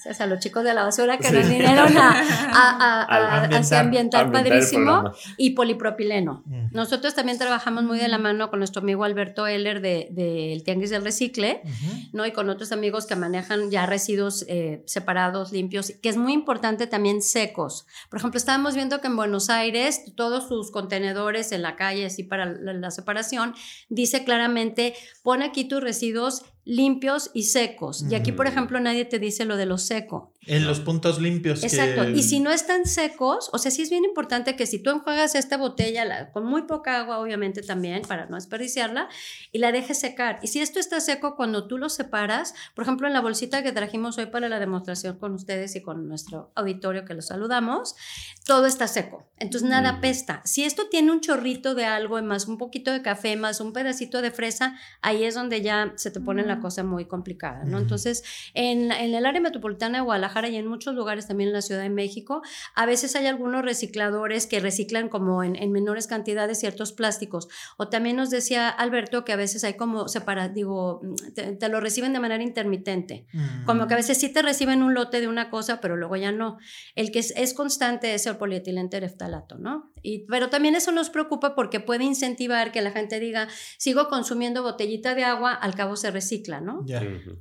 [0.03, 3.07] polietilentereftalato, a los chicos de la basura que nos vinieron a,
[3.79, 6.43] ambientar, padrísimo y polipropileno.
[6.45, 6.67] Mm.
[6.71, 10.89] Nosotros también trabajamos muy de la mano con nuestro amigo Alberto Heller del de, Tianguis
[10.89, 11.61] del Recicle,
[12.13, 12.25] ¿no?
[12.25, 16.87] Y con otros amigos que manejan ya residuos eh, separados, limpios, que es muy importante
[16.87, 17.85] también secos.
[18.09, 22.23] Por ejemplo, estábamos viendo que en Buenos Aires todos sus contenedores en la calle, así
[22.23, 23.53] para la separación,
[23.89, 28.05] dice claramente, pon aquí tus residuos limpios y secos.
[28.11, 30.33] Y aquí, por ejemplo, nadie te dice lo de lo seco.
[30.45, 31.63] En los puntos limpios.
[31.63, 32.07] Exacto.
[32.09, 35.33] Y si no están secos, o sea, sí es bien importante que si tú enjuagas
[35.33, 39.09] esta botella con muy poca agua, obviamente también, para no desperdiciarla,
[39.51, 40.39] y la dejes secar.
[40.43, 43.71] Y si esto está seco, cuando tú lo separas, por ejemplo, en la bolsita que
[43.71, 47.95] trajimos hoy para la demostración con ustedes y con nuestro auditorio que los saludamos,
[48.45, 49.27] todo está seco.
[49.37, 50.01] Entonces nada mm.
[50.01, 50.41] pesta.
[50.45, 54.21] Si esto tiene un chorrito de algo, más un poquito de café, más un pedacito
[54.21, 56.61] de fresa, ahí es donde ya se te pone la mm.
[56.61, 57.79] cosa muy complicada, ¿no?
[57.79, 61.61] Entonces, en, en el área metropolitana de Guadalajara, y en muchos lugares también en la
[61.61, 62.41] Ciudad de México.
[62.75, 67.47] A veces hay algunos recicladores que reciclan como en, menores cantidades ciertos plásticos.
[67.77, 71.01] O también nos decía Alberto que a veces hay como separa, digo,
[71.33, 73.25] te, lo reciben de manera intermitente.
[73.65, 76.31] Como que a veces sí te reciben un lote de una cosa, pero luego ya
[76.31, 76.57] no.
[76.95, 79.88] El que es, constante es el polietilentereftalato, ¿no?
[80.01, 84.63] Y, pero también eso nos preocupa porque puede incentivar que la gente diga, sigo consumiendo
[84.63, 86.85] botellita de agua, al cabo se recicla, ¿no?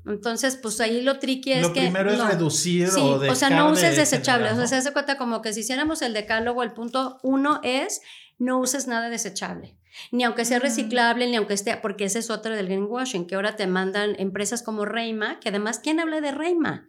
[0.06, 1.80] Entonces, pues ahí lo tricky es lo que...
[1.82, 4.52] Primero es reducir sí, o, sea, no uses desechables.
[4.52, 8.00] O sea, se hace cuenta como que si hiciéramos el decálogo, el punto uno es
[8.38, 9.76] no uses nada desechable.
[10.12, 13.56] Ni aunque sea reciclable, ni aunque esté, porque ese es otro del greenwashing, que ahora
[13.56, 16.88] te mandan empresas como Reima, que además, ¿quién habla de Reima?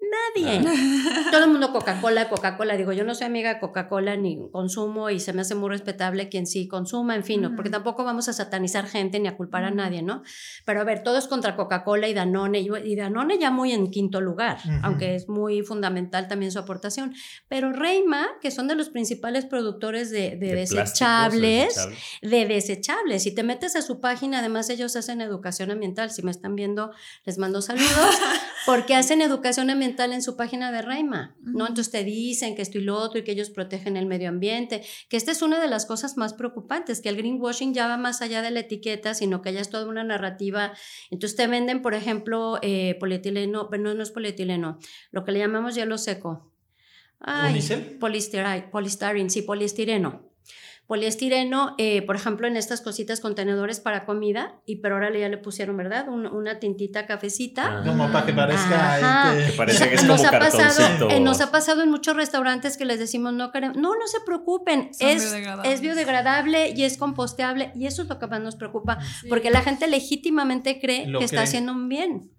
[0.00, 0.62] Nadie.
[1.30, 2.76] Todo el mundo Coca-Cola, Coca-Cola.
[2.76, 6.28] Digo, yo no soy amiga de Coca-Cola ni consumo y se me hace muy respetable
[6.28, 9.70] quien sí consuma, en fin, porque tampoco vamos a satanizar gente ni a culpar a
[9.70, 10.22] nadie, ¿no?
[10.64, 14.58] Pero a ver, todos contra Coca-Cola y Danone, y Danone ya muy en quinto lugar,
[14.82, 17.14] aunque es muy fundamental también su aportación.
[17.48, 21.88] Pero Reima, que son de los principales productores de, desechables,
[22.20, 26.30] de desechables, si te metes a su página, además ellos hacen educación ambiental, si me
[26.30, 26.92] están viendo,
[27.24, 27.86] les mando saludos,
[28.66, 31.66] porque hacen educación ambiental en su página de Reima, ¿no?
[31.66, 34.82] Entonces te dicen que esto y lo otro y que ellos protegen el medio ambiente,
[35.08, 38.22] que esta es una de las cosas más preocupantes, que el greenwashing ya va más
[38.22, 40.72] allá de la etiqueta, sino que ya es toda una narrativa.
[41.10, 44.78] Entonces te venden, por ejemplo, eh, polietileno, no, no es polietileno,
[45.10, 46.52] lo que le llamamos hielo seco.
[47.18, 47.60] Ay,
[47.98, 50.25] poliestireno, sí, poliestireno
[50.86, 55.36] Poliestireno, eh, por ejemplo, en estas cositas contenedores para comida, y pero ahora ya le
[55.36, 56.08] pusieron, ¿verdad?
[56.08, 57.78] una tintita cafecita.
[57.78, 57.82] Ah.
[57.84, 59.34] Como para que parezca.
[59.34, 59.52] Que...
[59.56, 63.00] parece que es nos ha pasado, eh, Nos ha pasado en muchos restaurantes que les
[63.00, 63.76] decimos, no queremos.
[63.76, 64.90] No, no se preocupen.
[65.00, 67.72] Es, es biodegradable y es composteable.
[67.74, 71.42] Y eso es lo que más nos preocupa, porque la gente legítimamente cree que está
[71.42, 72.30] haciendo un bien.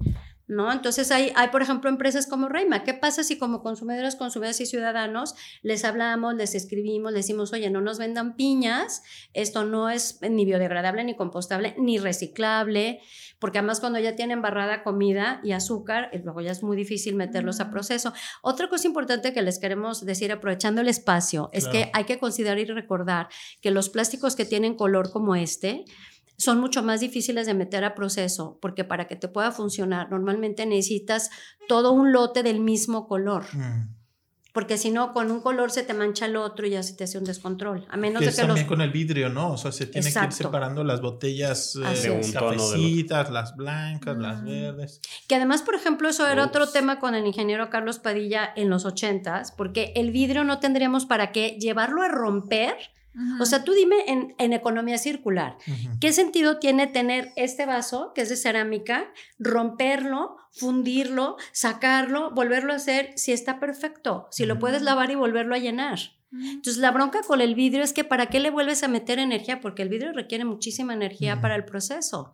[0.47, 0.71] ¿No?
[0.71, 2.83] Entonces hay, hay, por ejemplo, empresas como Reima.
[2.83, 7.69] ¿Qué pasa si como consumidores, consumidoras y ciudadanos les hablamos, les escribimos, les decimos, oye,
[7.69, 13.01] no nos vendan piñas, esto no es ni biodegradable, ni compostable, ni reciclable,
[13.39, 17.15] porque además cuando ya tienen barrada comida y azúcar, eh, luego ya es muy difícil
[17.15, 18.13] meterlos a proceso.
[18.41, 22.57] Otra cosa importante que les queremos decir, aprovechando el espacio, es que hay que considerar
[22.59, 23.27] y recordar
[23.61, 25.85] que los plásticos que tienen color como este,
[26.37, 30.65] son mucho más difíciles de meter a proceso, porque para que te pueda funcionar, normalmente
[30.65, 31.29] necesitas
[31.67, 33.45] todo un lote del mismo color.
[33.53, 33.97] Mm.
[34.53, 37.03] Porque si no, con un color se te mancha el otro y ya se te
[37.03, 37.85] hace un descontrol.
[37.89, 39.51] A menos de que también con el vidrio, ¿no?
[39.51, 44.99] O sea, se tiene que ir separando las botellas eh, cafecitas, las blancas, las verdes.
[45.27, 48.85] Que además, por ejemplo, eso era otro tema con el ingeniero Carlos Padilla en los
[48.85, 52.77] ochentas, porque el vidrio no tendríamos para qué llevarlo a romper
[53.39, 55.57] o sea, tú dime en, economía circular,
[55.99, 62.77] ¿qué sentido tiene tener este vaso, que es de cerámica, romperlo, fundirlo, sacarlo, volverlo a
[62.77, 65.99] hacer si está perfecto, si lo puedes lavar y volverlo a llenar?
[66.31, 69.61] Entonces, la bronca con el vidrio es que ¿para qué le vuelves a meter energía?
[69.61, 72.33] Porque el vidrio requiere muchísima energía para el proceso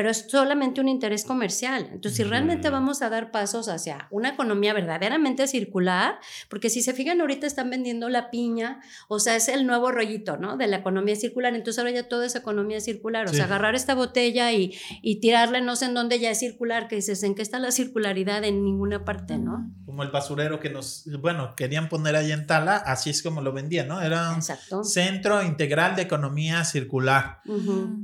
[0.00, 1.90] pero es solamente un interés comercial.
[1.92, 6.94] Entonces, si realmente vamos a dar pasos hacia una economía verdaderamente circular, porque si se
[6.94, 10.56] fijan, ahorita están vendiendo la piña, o sea, es el nuevo rollito, ¿no?
[10.56, 11.54] De la economía circular.
[11.54, 13.26] Entonces, ahora ya todo es economía circular.
[13.26, 16.88] O sea, agarrar esta botella y, y tirarla no sé en dónde ya es circular,
[16.88, 18.42] que dices, ¿en qué está la circularidad?
[18.44, 19.70] En ninguna parte, ¿no?
[19.84, 23.52] Como el basurero que nos, bueno, querían poner ahí en Tala, así es como lo
[23.52, 24.00] vendían, ¿no?
[24.00, 27.40] Era un centro integral de economía circular.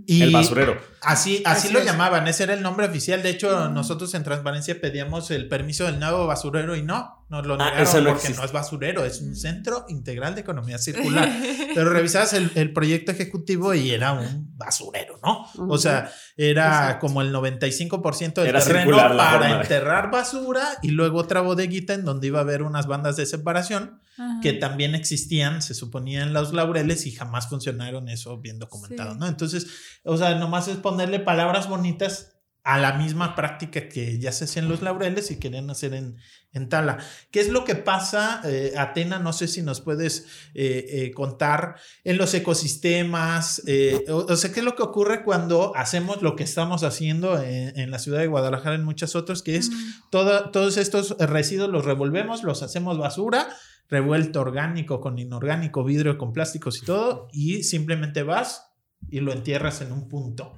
[0.04, 0.76] y el basurero.
[1.06, 3.22] Así, así, lo llamaban, ese era el nombre oficial.
[3.22, 7.55] De hecho, nosotros en Transparencia pedíamos el permiso del nuevo basurero y no, nos lo
[7.55, 11.31] ah, negaron porque no es basurero, es un centro integral de economía circular.
[11.75, 15.46] Pero revisabas el, proyecto ejecutivo y era un basurero, ¿no?
[15.68, 21.94] O sea, era como el 95% del terreno para enterrar basura y luego otra bodeguita
[21.94, 24.01] en donde iba a haber unas bandas de separación
[24.42, 29.26] que también existían, se suponía en los laureles y jamás funcionaron eso bien documentado, ¿no?
[29.26, 29.66] Entonces,
[30.05, 34.61] o sea, nomás es ponerle palabras bonitas a la misma práctica que ya se hacía
[34.61, 36.16] en los laureles y querían hacer en,
[36.52, 36.98] en Tala.
[37.31, 39.20] ¿Qué es lo que pasa, eh, Atena?
[39.20, 43.62] No sé si nos puedes eh, eh, contar en los ecosistemas,
[44.09, 48.00] o, sea, ¿qué es lo que ocurre cuando hacemos lo que estamos haciendo en, la
[48.00, 49.70] ciudad de Guadalajara, en muchas otras, que es
[50.11, 53.48] todos estos residuos los revolvemos, los hacemos basura,
[53.88, 58.72] revuelto orgánico con inorgánico, vidrio con plásticos y todo, y simplemente vas
[59.11, 60.57] y lo entierras en un punto.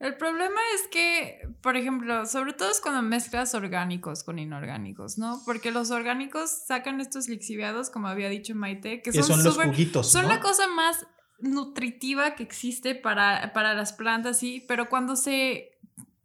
[0.00, 5.42] El problema es que, por ejemplo, sobre todo es cuando mezclas orgánicos con inorgánicos, ¿no?
[5.44, 10.12] Porque los orgánicos sacan estos lixiviados, como había dicho Maite, que son, los juguitos.
[10.12, 11.04] Son la cosa más
[11.40, 15.77] nutritiva que existe para, para las plantas, sí, pero cuando se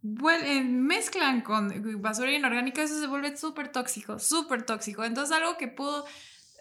[0.04, 5.04] mezclan con basura inorgánica, eso se vuelve súper tóxico, súper tóxico.
[5.04, 6.06] Entonces, algo que pudo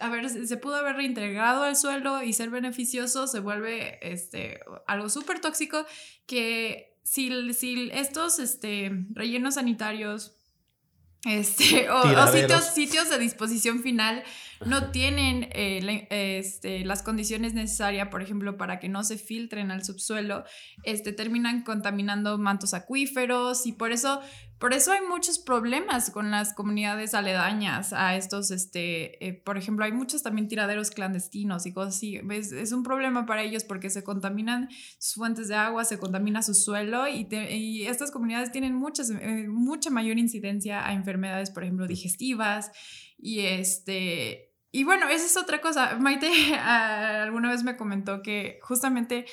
[0.00, 5.08] a ver, se pudo haber reintegrado al suelo y ser beneficioso, se vuelve este, algo
[5.08, 5.86] súper tóxico
[6.26, 10.34] que si, si estos este, rellenos sanitarios
[11.24, 14.22] este, o, sitios, sitios de disposición final
[14.66, 19.84] no tienen eh, este, las condiciones necesarias, por ejemplo, para que no se filtren al
[19.84, 20.44] subsuelo,
[20.84, 24.20] este, terminan contaminando mantos acuíferos y por eso,
[24.62, 29.84] por eso hay muchos problemas con las comunidades aledañas a estos, este, eh, por ejemplo,
[29.84, 32.20] hay muchos también tiraderos clandestinos y cosas así.
[32.30, 34.68] Es un problema para ellos porque se contaminan
[35.00, 39.48] sus fuentes de agua, se contamina su suelo y, y estas comunidades tienen muchas, eh,
[39.48, 42.70] mucha mayor incidencia a enfermedades, por ejemplo, digestivas
[43.18, 45.96] y este y bueno, esa es otra cosa.
[45.98, 49.26] Maite ah, alguna vez me comentó que justamente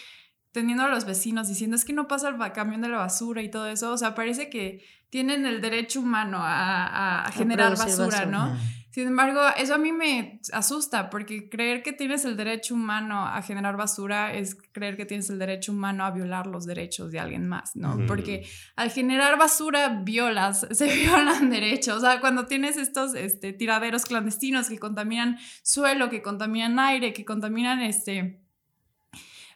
[0.51, 3.51] teniendo a los vecinos diciendo es que no pasa el camión de la basura y
[3.51, 8.57] todo eso, o sea, parece que tienen el derecho humano a, generar basura, ¿no?
[8.91, 13.41] Sin embargo, eso a mí me asusta porque creer que tienes el derecho humano a
[13.43, 17.47] generar basura es creer que tienes el derecho humano a violar los derechos de alguien
[17.47, 17.99] más, ¿no?
[18.07, 21.97] Porque al generar basura violas, se violan derechos.
[21.97, 27.25] O sea, cuando tienes estos este, tiraderos clandestinos que contaminan suelo, que contaminan aire, que
[27.25, 28.41] contaminan este...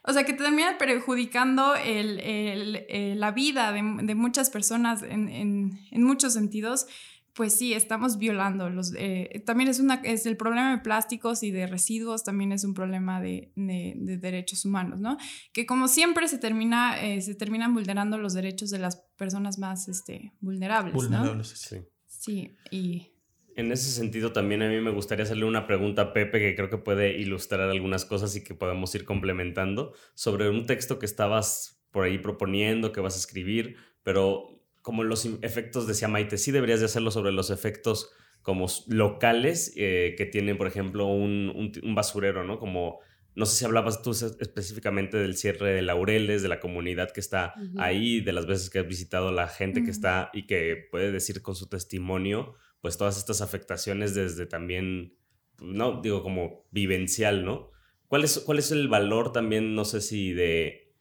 [0.06, 6.34] O sea, que terminan perjudicando el, la vida de, muchas personas en, en, en muchos
[6.34, 6.86] sentidos
[7.34, 8.94] pues sí, estamos violando los...
[8.96, 12.74] Eh, también es, una, es el problema de plásticos y de residuos, también es un
[12.74, 15.18] problema de, de, derechos humanos, ¿no?
[15.52, 19.88] Que como siempre se, termina, eh, se terminan vulnerando los derechos de las personas más
[19.88, 20.94] este, vulnerables.
[20.94, 21.78] Vulnerables, sí.
[22.06, 23.10] Sí, y...
[23.56, 26.70] En ese sentido también a mí me gustaría hacerle una pregunta a Pepe que creo
[26.70, 31.84] que puede ilustrar algunas cosas y que podemos ir complementando sobre un texto que estabas
[31.92, 36.80] por ahí proponiendo, que vas a escribir, pero como los efectos, decía Maite, sí deberías
[36.80, 38.10] de hacerlo sobre los efectos
[38.42, 42.58] como locales eh, que tienen, por ejemplo, un, basurero, ¿no?
[42.58, 42.98] Como,
[43.34, 47.54] no sé si hablabas tú específicamente del cierre de Laureles, de la comunidad que está
[47.78, 51.40] ahí, de las veces que has visitado la gente que está y que puede decir
[51.40, 55.16] con su testimonio, pues todas estas afectaciones desde también,
[55.58, 57.70] no, digo como vivencial, ¿no?
[58.08, 60.92] ¿Cuál es, cuál es el valor también, no sé si de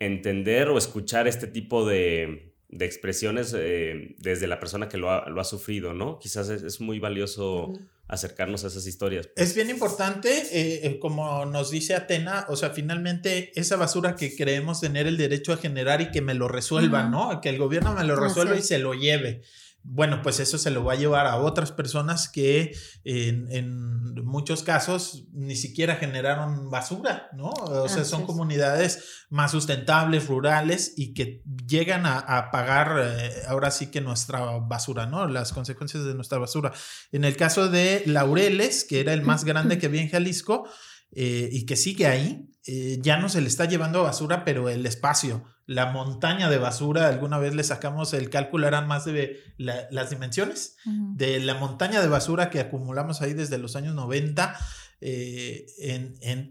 [0.00, 5.28] entender o escuchar este tipo de de expresiones eh, desde la persona que lo ha,
[5.28, 6.18] lo ha sufrido, ¿no?
[6.18, 7.72] Quizás es, muy valioso
[8.08, 9.30] acercarnos a esas historias.
[9.36, 14.34] Es bien importante, eh, eh, como nos dice Atena, o sea, finalmente esa basura que
[14.34, 17.40] creemos tener el derecho a generar y que me lo resuelva, ¿no?
[17.40, 19.42] Que el gobierno me lo resuelva y se lo lleve
[19.88, 25.24] bueno, pues eso se lo va a llevar a otras personas que en, muchos casos
[25.32, 27.50] ni siquiera generaron basura, ¿no?
[27.50, 33.86] O sea, son comunidades más sustentables, rurales y que llegan a, pagar eh, ahora sí
[33.86, 35.28] que nuestra basura, ¿no?
[35.28, 36.72] Las consecuencias de nuestra basura.
[37.12, 40.68] En el caso de Laureles, que era el más grande que había en Jalisco
[41.12, 44.84] eh, y que sigue ahí, eh, ya no se le está llevando basura, pero el
[44.84, 50.10] espacio la montaña de basura, alguna vez le sacamos el cálculo, eran más de las
[50.10, 54.56] dimensiones de la montaña de basura que acumulamos ahí desde los años 90.
[55.00, 55.66] Eh,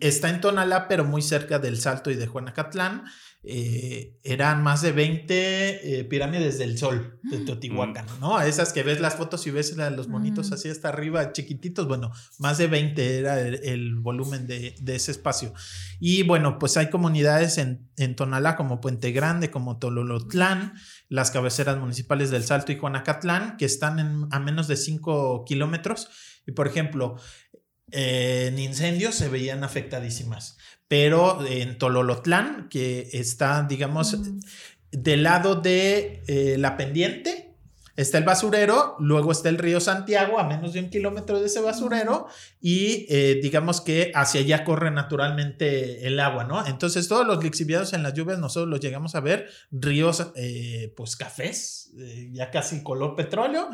[0.01, 3.05] está en Tonalá, pero muy cerca del Salto y de Juanacatlán.
[3.47, 7.45] Eh, eran más de 20 eh, pirámides del sol de mm.
[7.45, 8.41] Teotihuacán, ¿no?
[8.41, 12.57] Esas que ves las fotos y ves los monitos así hasta arriba, chiquititos, bueno, más
[12.57, 15.53] de 20 era el, volumen de, ese espacio.
[15.99, 20.73] Y bueno, pues hay comunidades en, en Tonalá como Puente Grande, como Tololotlán,
[21.07, 26.09] las cabeceras municipales del Salto y Juanacatlán, que están a menos de 5 kilómetros.
[26.47, 27.17] Y por ejemplo,
[27.91, 34.39] en incendios se veían afectadísimas pero en Tololotlán, que está, digamos, mm.
[34.91, 37.44] del lado de eh, la pendiente,
[37.95, 41.61] está el basurero, luego está el río Santiago, a menos de un kilómetro de ese
[41.61, 42.27] basurero,
[42.59, 46.65] y eh, digamos que hacia allá corre naturalmente el agua, ¿no?
[46.65, 51.15] Entonces, todos los lixiviados en las lluvias, nosotros los llegamos a ver, ríos, eh, pues
[51.15, 51.91] cafés,
[52.31, 53.69] ya casi color petróleo,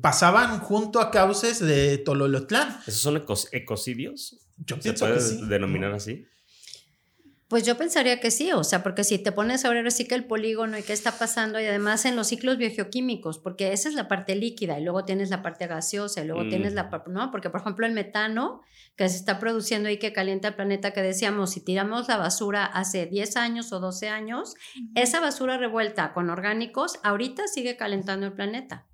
[0.00, 2.80] pasaban junto a cauces de Tololotlán.
[2.86, 4.38] ¿Esos son ecocidios?
[4.58, 6.26] Yo ¿Se puede denominar así?
[7.50, 10.14] Pues yo pensaría que sí, o sea, porque si te pones a ver así que
[10.14, 13.96] el polígono y qué está pasando, y además en los ciclos biogeoquímicos, porque esa es
[13.96, 17.32] la parte líquida, y luego tienes la parte gaseosa, y luego tienes la parte, ¿no?
[17.32, 18.60] Porque, por ejemplo, el metano
[18.94, 22.64] que se está produciendo y que calienta el planeta, que decíamos, si tiramos la basura
[22.64, 24.54] hace 10 años o 12 años,
[24.94, 28.86] esa basura revuelta con orgánicos ahorita sigue calentando el planeta.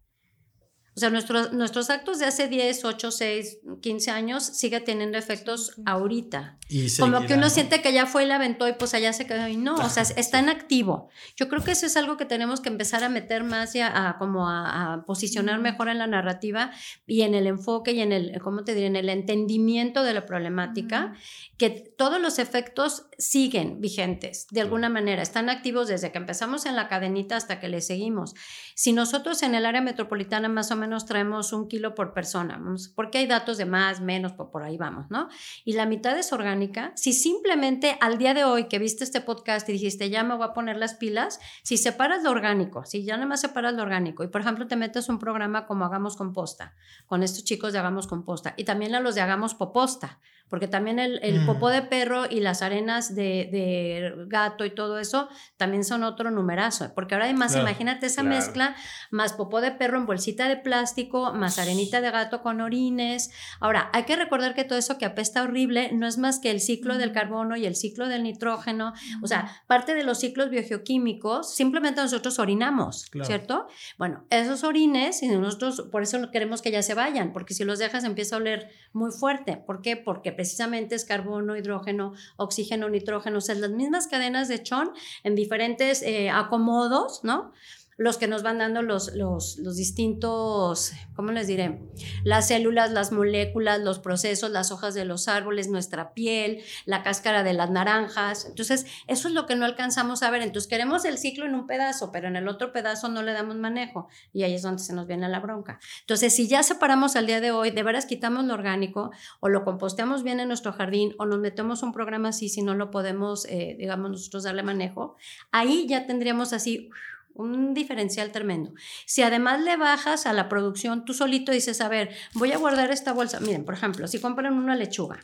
[0.96, 5.74] O sea, nuestros, nuestros actos de hace 10, 8, 6, 15 años sigue teniendo efectos
[5.85, 6.59] ahorita.
[6.98, 9.46] Como que uno siente que ya fue y la aventó y pues allá se quedó
[9.46, 11.11] y no, o sea, está en activo.
[11.37, 14.16] Yo creo que eso es algo que tenemos que empezar a meter más y a,
[14.18, 16.70] como a, posicionar mejor en la narrativa
[17.06, 18.87] y en el enfoque y en el, ¿cómo te diré?
[18.87, 21.12] En el entendimiento de la problemática,
[21.59, 26.74] que todos los efectos siguen vigentes de alguna manera, están activos desde que empezamos en
[26.74, 28.35] la cadenita hasta que le seguimos.
[28.78, 32.62] Si nosotros en el área metropolitana más o menos nos traemos un kilo por persona,
[32.94, 35.30] porque hay datos de más, menos, por, ahí vamos, ¿no?
[35.64, 36.92] Y la mitad es orgánica.
[36.94, 40.46] Si simplemente al día de hoy que viste este podcast y dijiste, ya me voy
[40.46, 44.24] a poner las pilas, si separas lo orgánico, si ya nada más separas lo orgánico
[44.24, 46.74] y por ejemplo te metes un programa como Hagamos Composta,
[47.06, 50.98] con estos chicos de Hagamos Composta y también a los de Hagamos Poposta, porque también
[50.98, 51.46] el, el mm.
[51.46, 56.30] popó de perro y las arenas de, de, gato y todo eso también son otro
[56.30, 58.76] numerazo, porque ahora además imagínate esa mezcla,
[59.11, 63.30] más popó de perro en bolsita de plástico, más arenita de gato con orines.
[63.61, 66.61] Ahora, hay que recordar que todo eso que apesta horrible no es más que el
[66.61, 71.54] ciclo del carbono y el ciclo del nitrógeno, o sea, parte de los ciclos biogeoquímicos,
[71.54, 73.66] simplemente nosotros orinamos, ¿cierto?
[73.98, 77.79] Bueno, esos orines, y nosotros por eso queremos que ya se vayan, porque si los
[77.79, 79.56] dejas empieza a oler muy fuerte.
[79.56, 79.96] ¿Por qué?
[79.96, 84.92] Porque precisamente es carbono, hidrógeno, oxígeno, nitrógeno, o sea, las mismas cadenas de chon
[85.24, 87.52] en diferentes eh, acomodos, ¿no?
[87.97, 91.81] Los que nos van dando los, los, distintos, ¿cómo les diré?
[92.25, 97.42] Las células, las moléculas, los procesos, las hojas de los árboles, nuestra piel, la cáscara
[97.42, 98.44] de las naranjas.
[98.47, 100.42] Entonces, eso es lo que no alcanzamos a ver.
[100.42, 103.57] Entonces, queremos el ciclo en un pedazo, pero en el otro pedazo no le damos
[103.57, 104.09] manejo.
[104.33, 105.81] Y ahí es donde se nos viene la bronca.
[106.01, 109.65] Entonces, si ya separamos al día de hoy, de veras quitamos lo orgánico o lo
[109.65, 113.47] composteamos bien en nuestro jardín o nos metemos un programa así si no lo podemos,
[113.47, 115.17] eh, digamos, nosotros darle manejo,
[115.51, 116.90] ahí ya tendríamos así
[117.37, 118.72] un diferencial tremendo.
[119.06, 122.90] Si además le bajas a la producción, tú solito dices, a ver, voy a guardar
[122.90, 123.40] esta bolsa.
[123.40, 125.20] Miren, por ejemplo, si compran una lechuga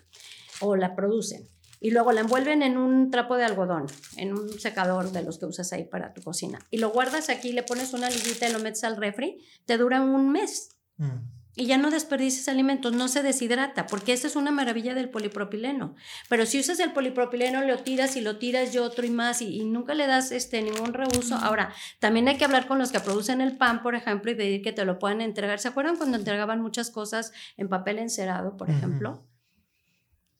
[0.60, 1.48] o la producen
[1.80, 3.86] y luego la envuelven en un trapo de algodón,
[4.16, 7.52] en un secador de los que usas ahí para tu cocina, y lo guardas aquí,
[7.52, 10.68] le pones una liguita y lo metes al refri, te dura un mes.
[10.98, 15.10] Mm y ya no desperdices alimentos, no se deshidrata, porque esa es una maravilla del
[15.10, 15.94] polipropileno.
[16.28, 19.62] Pero si usas el polipropileno, lo tiras y lo tiras y otro y más y,
[19.64, 21.36] nunca le das este, ningún reuso.
[21.36, 24.62] Ahora, también hay que hablar con los que producen el pan, por ejemplo, y pedir
[24.62, 25.58] que te lo puedan entregar.
[25.58, 29.22] ¿Se acuerdan cuando entregaban muchas cosas en papel encerado, por ejemplo?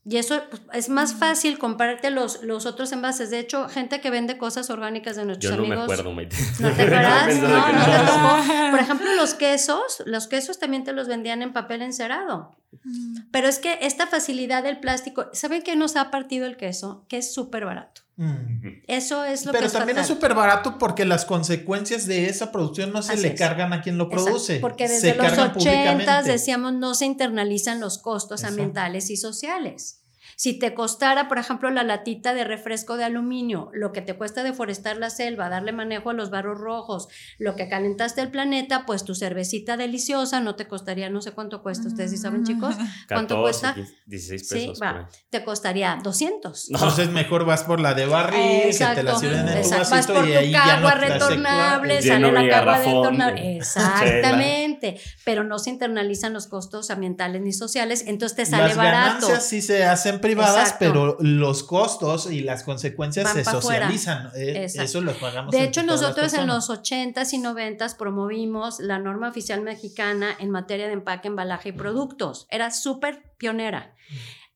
[0.05, 3.31] Y eso pues, es más fácil compararte los, los otros envases.
[3.31, 5.87] De hecho, gente que vende cosas orgánicas de nuestros Yo no amigos.
[5.87, 6.37] me acuerdo, Maite.
[6.59, 7.37] ¿No te acuerdas?
[7.37, 8.71] no, no te tocó.
[8.71, 12.57] Por ejemplo, los quesos, los quesos también te los vendían en papel encerado.
[12.83, 13.19] Mm.
[13.31, 17.05] Pero es que esta facilidad del plástico, ¿saben qué nos ha partido el queso?
[17.09, 18.02] Que es súper barato.
[18.17, 18.83] Mm.
[18.89, 22.53] Eso es lo Pero que Pero también es súper barato porque las consecuencias de esa
[22.53, 24.61] producción no se le cargan a quien lo produce.
[24.61, 30.02] Porque desde los 80 decíamos no se internalizan los costos ambientales y sociales.
[30.37, 34.43] Si te costara, por ejemplo, la latita de refresco de aluminio, lo que te cuesta
[34.43, 37.09] deforestar la selva, darle manejo a los barros rojos,
[37.39, 41.63] lo que calentaste el planeta, pues tu cervecita deliciosa no te costaría, no sé cuánto
[41.63, 42.75] cuesta, ustedes sí saben, chicos,
[43.09, 43.75] cuánto cuesta.
[44.07, 44.79] 16 pesos.
[44.79, 46.71] Sí, va, te costaría 200.
[46.71, 50.07] Entonces mejor vas por la de barril, que te la sirven en tu vasito vas
[50.07, 53.57] por y tu ahí ya no retornable, sale la cagua retornable.
[53.57, 59.27] Exactamente, pero no se internalizan los costos ambientales ni sociales, entonces te sale Las barato.
[59.27, 59.85] Ganancias sí se
[60.21, 64.31] privadas, pero los costos y las consecuencias se socializan.
[64.35, 65.53] Eh, eso lo pagamos.
[65.53, 70.87] De hecho, nosotros en los 80s y 90s promovimos la norma oficial mexicana en materia
[70.87, 72.47] de empaque, embalaje y productos.
[72.51, 73.95] Era súper pionera.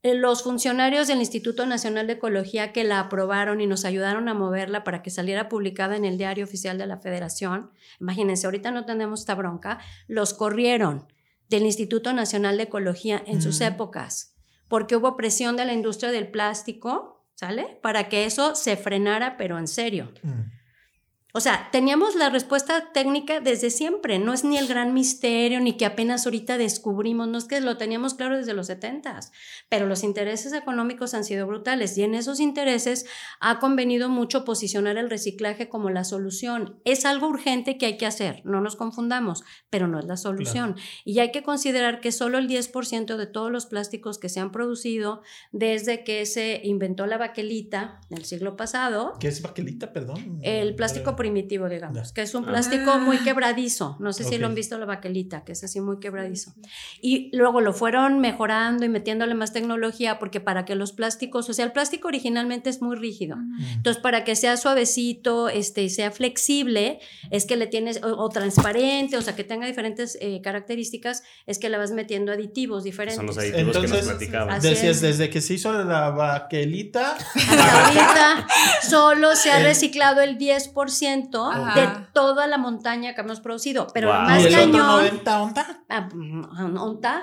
[0.02, 4.34] Eh, los funcionarios del Instituto Nacional de Ecología que la aprobaron y nos ayudaron a
[4.34, 8.84] moverla para que saliera publicada en el diario oficial de la Federación, imagínense, ahorita no
[8.84, 11.08] tenemos esta bronca, los corrieron
[11.48, 14.35] del Instituto Nacional de Ecología en sus épocas
[14.68, 17.78] porque hubo presión de la industria del plástico, ¿sale?
[17.82, 20.12] Para que eso se frenara, pero en serio.
[20.22, 20.55] Mm.
[21.36, 25.74] O sea, teníamos la respuesta técnica desde siempre, no es ni el gran misterio, ni
[25.76, 29.20] que apenas ahorita descubrimos, no es que lo teníamos claro desde los 70,
[29.68, 33.04] pero los intereses económicos han sido brutales y en esos intereses
[33.38, 36.80] ha convenido mucho posicionar el reciclaje como la solución.
[36.86, 40.76] Es algo urgente que hay que hacer, no nos confundamos, pero no es la solución.
[41.04, 44.52] Y hay que considerar que solo el 10% de todos los plásticos que se han
[44.52, 45.20] producido
[45.52, 49.18] desde que se inventó la baquelita en el siglo pasado.
[49.20, 50.38] ¿Qué es baquelita, perdón?
[50.40, 53.96] El plástico primitivo, digamos, que es un plástico muy quebradizo.
[53.98, 56.54] No sé si lo han visto la baquelita, que es así muy quebradizo.
[57.00, 61.52] Y luego lo fueron mejorando y metiéndole más tecnología, porque para que los plásticos, o
[61.52, 63.36] sea, el plástico originalmente es muy rígido.
[63.74, 67.00] Entonces, para que sea suavecito este, y sea flexible,
[67.30, 71.68] es que le tienes, o, transparente, o sea, que tenga diferentes eh, características, es que
[71.68, 73.16] le vas metiendo aditivos diferentes.
[73.16, 77.16] Son los aditivos Entonces, que nos Decías, desde que se hizo la baquelita.
[77.16, 78.46] Hasta ahorita
[78.88, 80.76] solo se ha reciclado el 10%
[81.22, 83.86] de toda la montaña que hemos producido.
[83.92, 84.74] Pero lo más ¿Y el cañón.
[84.74, 85.84] Otro 90, ¿onta?
[85.88, 86.08] Ah,
[86.80, 87.22] ¿Onta?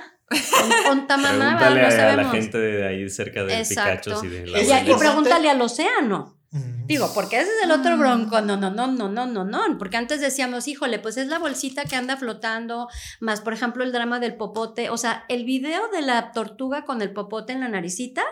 [0.90, 1.58] ¿Onta mamá?
[1.60, 4.96] Pregúntale no a la gente de ahí cerca de Picachos y de la y, y
[4.96, 6.38] pregúntale al océano.
[6.86, 8.42] Digo, porque ese es el otro bronco.
[8.42, 9.78] No, no, no, no, no, no, no.
[9.80, 12.90] Porque antes decíamos, híjole, pues es la bolsita que anda flotando,
[13.20, 14.90] más por ejemplo el drama del popote.
[14.90, 18.24] O sea, el video de la tortuga con el popote en la naricita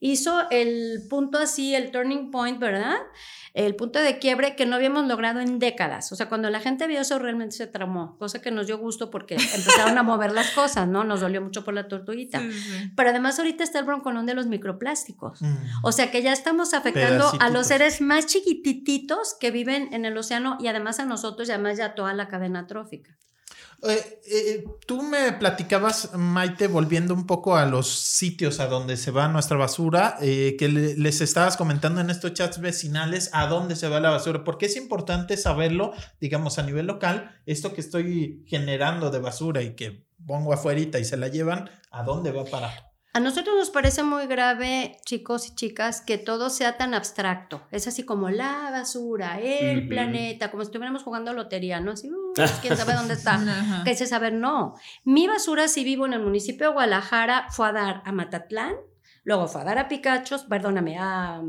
[0.00, 2.96] hizo el punto así, el turning point, ¿verdad?
[3.66, 6.12] El punto de quiebre que no habíamos logrado en décadas.
[6.12, 9.10] O sea, cuando la gente vio eso realmente se tramó, cosa que nos dio gusto
[9.10, 11.02] porque empezaron a mover las cosas, ¿no?
[11.02, 12.40] Nos dolió mucho por la tortuguita.
[12.94, 15.42] Pero además ahorita está el broncolón de los microplásticos.
[15.42, 15.56] Mm.
[15.82, 20.16] O sea, que ya estamos afectando a los seres más chiquititos que viven en el
[20.16, 23.18] océano y además a nosotros y además ya toda la cadena trófica.
[23.84, 29.12] Eh, eh, tú me platicabas, Maite, volviendo un poco a los sitios a donde se
[29.12, 33.88] va nuestra basura, eh, que les estabas comentando en estos chats vecinales a dónde se
[33.88, 39.10] va la basura, porque es importante saberlo, digamos, a nivel local, esto que estoy generando
[39.10, 42.87] de basura y que pongo afuera y se la llevan, ¿a dónde va para?
[43.14, 47.62] A nosotros nos parece muy grave, chicos y chicas, que todo sea tan abstracto.
[47.70, 51.92] Es así como la basura, el planeta, como si estuviéramos jugando lotería, ¿no?
[51.92, 53.40] Así, uh, quién sabe dónde está.
[53.84, 54.74] que dice saber, no.
[55.04, 58.76] Mi basura, si vivo en el municipio de Guadalajara, fue a dar a Matatlán,
[59.24, 61.40] luego fue a dar a Picachos, perdóname, a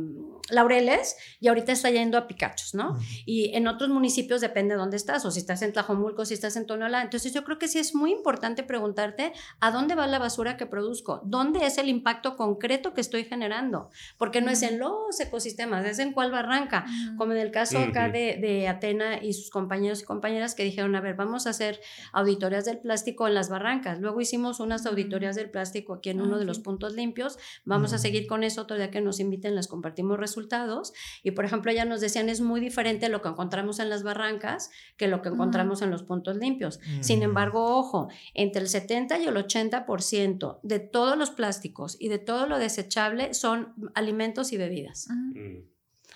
[0.52, 2.98] Laureles y ahorita está yendo a Picachos, ¿no?
[3.26, 6.56] Y en otros municipios depende de dónde estás, o si estás en Tlajomulco, si estás
[6.56, 7.02] en Tonalá.
[7.02, 10.66] Entonces yo creo que sí es muy importante preguntarte a dónde va la basura que
[10.66, 15.86] produzco, dónde es el impacto concreto que estoy generando, porque no es en los ecosistemas,
[15.86, 16.86] es en cuál barranca,
[17.18, 20.96] como en el caso acá de, de, Atena y sus compañeros y compañeras que dijeron,
[20.96, 21.80] a ver, vamos a hacer
[22.12, 24.00] auditorías del plástico en las barrancas.
[24.00, 27.38] Luego hicimos unas auditorías del plástico aquí en uno de los puntos limpios.
[27.66, 30.94] Vamos a seguir con eso, todavía que nos inviten, les compartimos resultados resultados.
[31.24, 34.72] Y por ejemplo, ya nos decían, es muy diferente lo que encontramos en las barrancas
[34.98, 36.80] que lo que encontramos en los puntos limpios.
[37.02, 42.20] Sin embargo, ojo, entre el 70 y el 80% de todos los plásticos y de
[42.20, 45.08] todo lo desechable son alimentos y bebidas.
[45.10, 45.70] Mm.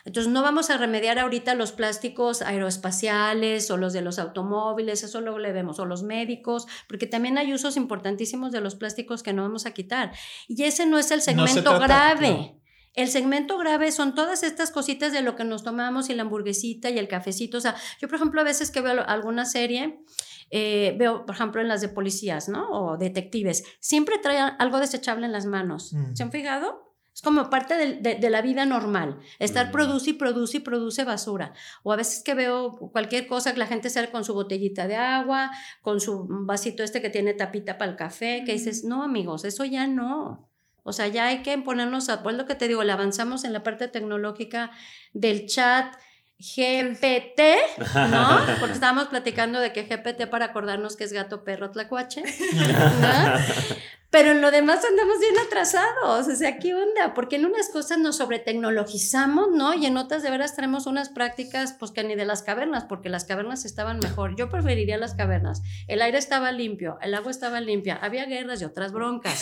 [0.06, 5.22] Entonces no vamos a remediar ahorita los plásticos aeroespaciales o los de los automóviles, eso
[5.22, 9.32] luego le vemos, o los médicos, porque también hay usos importantísimos de los plásticos que
[9.32, 10.12] no vamos a quitar.
[10.50, 12.60] Y ese no es el segmento grave.
[12.94, 16.90] El segmento grave son todas estas cositas de lo que nos tomamos y la hamburguesita
[16.90, 17.58] y el cafecito.
[17.58, 20.00] O sea, yo, por ejemplo, a veces que veo alguna serie,
[20.52, 22.70] eh, veo, por ejemplo, en las de policías, ¿no?
[22.70, 25.94] O detectives, siempre traen algo desechable en las manos.
[25.94, 26.16] Mm.
[26.16, 26.94] ¿Se han fijado?
[27.14, 29.20] Es como parte de, la vida normal.
[29.40, 29.72] Estar mm.
[29.72, 31.54] produce y produce y produce basura.
[31.84, 34.96] O a veces que veo cualquier cosa que la gente sale con su botellita de
[34.96, 39.46] agua, con su vasito este que tiene tapita para el café, que dices, no, amigos,
[39.46, 40.53] eso ya no.
[40.84, 43.54] O sea, ya hay que ponernos a, pues lo que te digo, le avanzamos en
[43.54, 44.72] la parte tecnológica
[45.14, 45.96] del chat
[46.40, 47.42] GPT,
[48.10, 48.40] ¿no?
[48.60, 52.24] Porque estábamos platicando de que GPT para acordarnos que es gato, perro, tlacuache.
[52.54, 53.40] ¿no?
[54.14, 56.28] Pero en lo demás andamos bien atrasados.
[56.28, 57.16] O sea, ¿qué onda?
[57.16, 59.74] Porque en unas cosas nos sobretecnologizamos, ¿no?
[59.74, 63.10] Y en otras de veras tenemos unas prácticas, pues que ni de las cavernas, porque
[63.10, 64.36] las cavernas estaban mejor.
[64.36, 65.64] Yo preferiría las cavernas.
[65.88, 69.42] El aire estaba limpio, el agua estaba limpia, había guerras y otras broncas.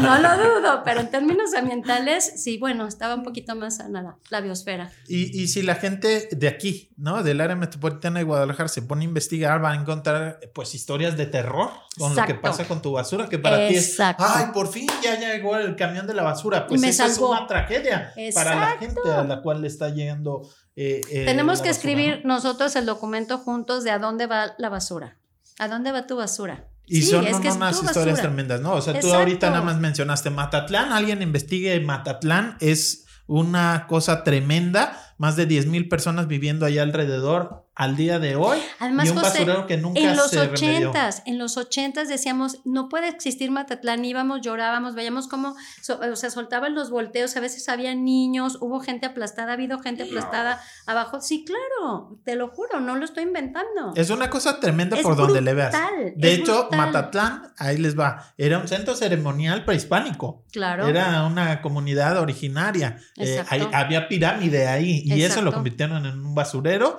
[0.00, 4.40] No lo dudo, pero en términos ambientales, sí, bueno, estaba un poquito más sana la,
[4.40, 4.90] biosfera.
[5.06, 7.22] Y, y si la gente de aquí, ¿no?
[7.22, 11.26] Del área metropolitana de Guadalajara se pone a investigar, va a encontrar, pues, historias de
[11.26, 14.88] terror con lo que pasa con tu basura, que para ti es Ay, por fin
[15.02, 16.66] ya llegó el camión de la basura.
[16.66, 20.48] Pues eso es una tragedia para la gente a la cual le está llegando.
[20.76, 25.18] Eh, eh, Tenemos que escribir nosotros el documento juntos de a dónde va la basura.
[25.58, 26.68] ¿A dónde va tu basura?
[26.86, 28.74] Y son unas historias tremendas, ¿no?
[28.74, 35.14] O sea, tú ahorita nada más mencionaste Matatlán, alguien investigue Matatlán, es una cosa tremenda,
[35.18, 38.58] más de 10 mil personas viviendo allá alrededor al día de hoy.
[38.80, 43.06] Además, y un basurero que nunca en los ochentas, en los ochentas decíamos, no puede
[43.06, 45.54] existir Matatlán, íbamos, llorábamos, veíamos cómo,
[45.88, 50.02] o sea, soltaban los volteos, a veces había niños, hubo gente aplastada, ha habido gente
[50.02, 51.20] aplastada abajo.
[51.20, 53.92] Sí, claro, te lo juro, no lo estoy inventando.
[53.94, 55.72] Es una cosa tremenda por donde le veas.
[56.16, 60.44] De hecho, Matatlán, ahí les va, era un centro ceremonial prehispánico.
[60.50, 60.88] Claro.
[60.88, 62.98] Era una comunidad originaria.
[63.16, 63.40] Eh,
[63.72, 66.98] había pirámide ahí y eso lo convirtieron en un basurero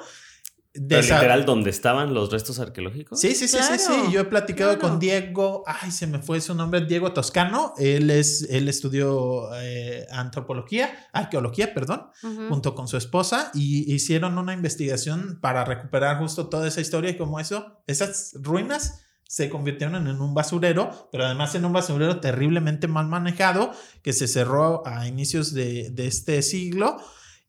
[0.71, 3.19] ¿Pero literal donde estaban los restos arqueológicos?
[3.19, 4.11] Sí, sí, sí, sí, sí.
[4.11, 7.73] Yo he platicado con Diego, ay, se me fue su nombre, Diego Toscano.
[7.77, 12.09] Él es, él estudió eh, antropología, arqueología, perdón,
[12.49, 17.17] junto con su esposa y hicieron una investigación para recuperar justo toda esa historia y
[17.17, 22.87] como eso, esas ruinas se convirtieron en un basurero, pero además en un basurero terriblemente
[22.87, 23.71] mal manejado
[24.03, 26.97] que se cerró a inicios de, de este siglo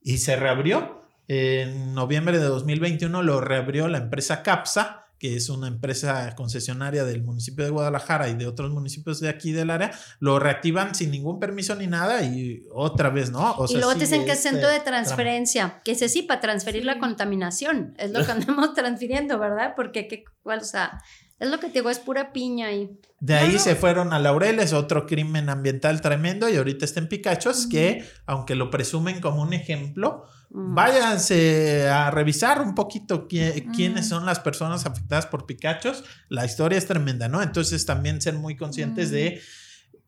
[0.02, 0.99] y se reabrió
[1.32, 7.22] en noviembre de 2021 lo reabrió la empresa CAPSA, que es una empresa concesionaria del
[7.22, 11.38] municipio de Guadalajara y de otros municipios de aquí del área, lo reactivan sin ningún
[11.38, 13.54] permiso ni nada y otra vez, ¿no?
[13.68, 16.84] y luego te dicen que es este centro de transferencia, que es así para transferir
[16.84, 19.74] la contaminación, es lo que andamos transfiriendo, ¿verdad?
[19.76, 21.00] Porque, ¿qué, cuál, o sea,
[21.38, 22.90] es lo que te digo, es pura piña y...
[23.20, 27.68] De ahí se fueron a Laureles, otro crimen ambiental tremendo, y ahorita está en Picachos,
[27.68, 30.24] que aunque lo presumen como un ejemplo.
[30.52, 34.08] Váyanse a revisar un poquito quiénes mm.
[34.08, 36.02] son las personas afectadas por Picachos.
[36.28, 37.40] La historia es tremenda, ¿no?
[37.40, 39.40] Entonces también ser muy conscientes de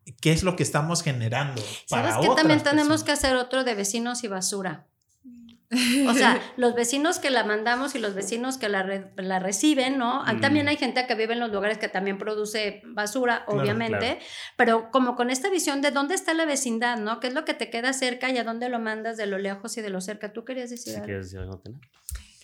[0.05, 0.11] mm.
[0.19, 1.63] qué es lo que estamos generando.
[1.85, 4.87] ¿Sabes que también tenemos que hacer otro de vecinos y basura?
[6.07, 10.23] O sea, los vecinos que la mandamos y los vecinos que la, la reciben, ¿no?
[10.41, 14.19] También hay gente que vive en los lugares que también produce basura, obviamente,
[14.57, 17.19] pero como con esta visión de dónde está la vecindad, ¿no?
[17.19, 19.77] ¿Qué es lo que te queda cerca y a dónde lo mandas de lo lejos
[19.77, 20.33] y de lo cerca?
[20.33, 21.05] ¿Tú querías decir algo?
[21.05, 21.61] ¿Quieres decir algo,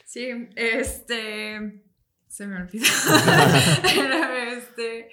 [0.06, 1.84] Sí, este...
[2.28, 2.86] Se me olvidó.
[4.58, 5.10] este...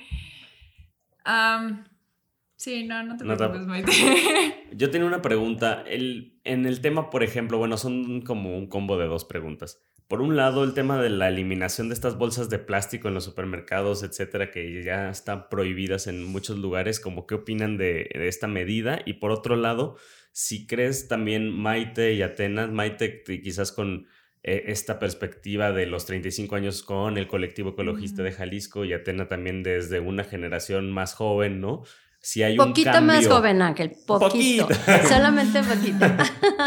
[2.56, 3.92] Sí, no, no te preocupes, Maite.
[4.72, 5.84] Yo tenía una pregunta.
[5.86, 9.86] El, en el tema, por ejemplo, bueno, son como un combo de dos preguntas.
[10.08, 13.24] Por un lado, el tema de la eliminación de estas bolsas de plástico en los
[13.24, 19.00] supermercados, etcétera, que ya están prohibidas en muchos lugares, como qué opinan de, esta medida.
[19.04, 19.96] Y por otro lado,
[20.32, 24.06] si crees también Maite y Atenas, Maite quizás con
[24.44, 29.26] eh, esta perspectiva de los 35 años con el colectivo ecologista de Jalisco y Atena
[29.26, 31.82] también desde una generación más joven, ¿no?
[32.26, 34.66] Si hay poquito un cambio, más joven, Ángel, poquito,
[35.08, 36.06] solamente poquito.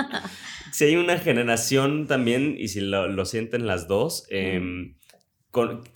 [0.71, 4.95] si hay una generación también, y si lo, sienten las dos, em,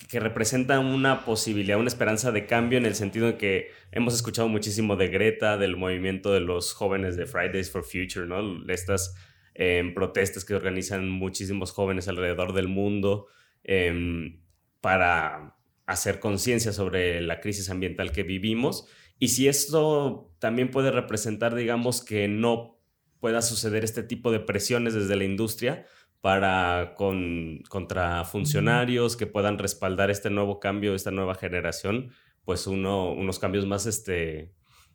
[0.10, 4.50] que representa una posibilidad, una esperanza de cambio en el sentido de que hemos escuchado
[4.50, 8.70] muchísimo de Greta, del movimiento de los jóvenes de Fridays for Future, ¿no?
[8.70, 9.16] Estas
[9.54, 13.28] en protestas que organizan muchísimos jóvenes alrededor del mundo
[13.64, 14.42] em,
[14.82, 15.56] para
[15.86, 18.90] hacer conciencia sobre la crisis ambiental que vivimos.
[19.20, 22.80] Y si esto también puede representar, digamos, que no
[23.20, 25.86] pueda suceder este tipo de presiones desde la industria
[26.20, 32.12] para con, contra funcionarios que puedan respaldar este nuevo cambio, esta nueva generación,
[32.46, 34.54] pues uno, unos cambios más este,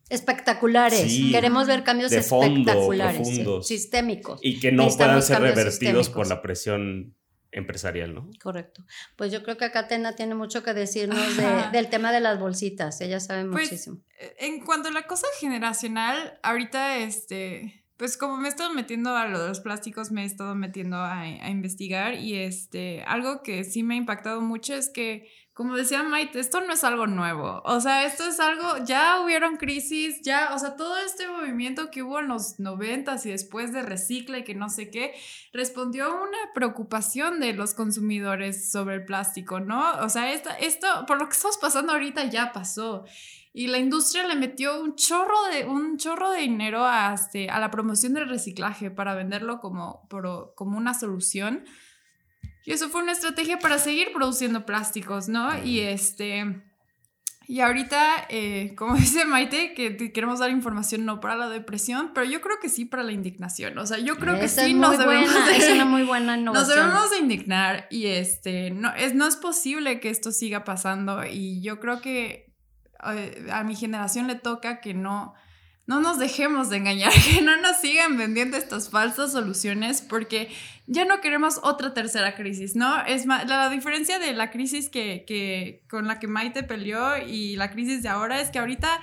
[0.09, 1.21] espectaculares.
[1.31, 3.29] Queremos ver cambios espectaculares,
[3.63, 4.41] sistémicos.
[4.43, 7.15] Y que no puedan ser revertidos por la presión
[7.53, 8.31] empresarial, ¿no?
[8.43, 8.85] Correcto.
[9.17, 11.37] Pues yo creo que acá Tena tiene mucho que decirnos
[11.73, 13.01] del tema de las bolsitas.
[13.01, 13.99] Ella sabe pues, muchísimo.
[14.39, 17.85] En cuanto a la cosa generacional, ahorita este.
[17.97, 20.99] Pues como me he estado metiendo a lo de los plásticos, me he estado metiendo
[20.99, 25.29] a, a investigar y este, algo que sí me ha impactado mucho es que
[25.59, 27.63] como decía Maite, esto no es algo nuevo.
[27.65, 32.05] O sea, esto es algo, ya hubieron crisis, ya, o sea, todo este movimiento que
[32.05, 35.17] hubo en los noventas y después de recicla y que no sé qué,
[35.53, 39.97] respondió a una preocupación de los consumidores sobre el plástico, ¿no?
[39.97, 43.05] O sea, esto, esto por lo que estamos pasando ahorita ya pasó.
[43.53, 47.59] Y la industria le metió un chorro de, un chorro de dinero a, este, a
[47.59, 50.07] la promoción del reciclaje para venderlo como,
[50.55, 51.65] como una solución.
[52.69, 55.65] Y eso fue una estrategia para seguir produciendo plásticos, ¿no?
[55.65, 56.63] Y este...
[57.47, 62.27] Y ahorita, eh, como dice Maite, que queremos dar información no para la depresión, pero
[62.27, 63.79] yo creo que sí para la indignación.
[63.79, 67.21] O sea, yo creo que sí nos debemos es una muy buena Nos debemos de
[67.21, 72.03] indignar y este, no es, no es posible que esto siga pasando y yo creo
[72.03, 72.55] que
[73.11, 75.33] eh, a mi generación le toca que no,
[75.89, 80.49] no nos dejemos de engañar, que no nos sigan vendiendo estas falsas soluciones porque
[80.87, 83.05] ya no queremos otra tercera crisis, ¿no?
[83.07, 88.03] Es la, diferencia de la crisis que, con la que Maite peleó y la crisis
[88.03, 89.01] de ahora es que ahorita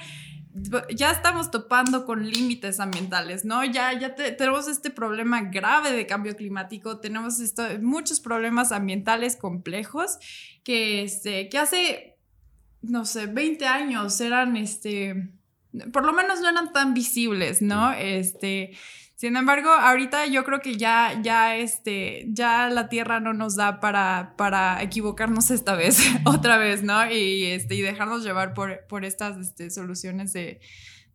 [0.95, 3.65] ya estamos topando con límites ambientales, ¿no?
[3.65, 7.39] Ya, ya tenemos este problema grave de cambio climático, tenemos
[7.81, 10.19] muchos problemas ambientales complejos
[10.63, 12.15] que, este, que hace,
[12.83, 15.29] no sé, 20 años eran, este,
[15.91, 17.91] por lo menos no eran tan visibles, ¿no?
[17.93, 18.71] Este,
[19.15, 23.79] sin embargo, ahorita yo creo que ya, ya, este, ya la Tierra no nos da
[23.79, 27.09] para, para equivocarnos esta vez, otra vez, ¿no?
[27.09, 30.59] Y, este, y dejarnos llevar por, por estas este, soluciones de,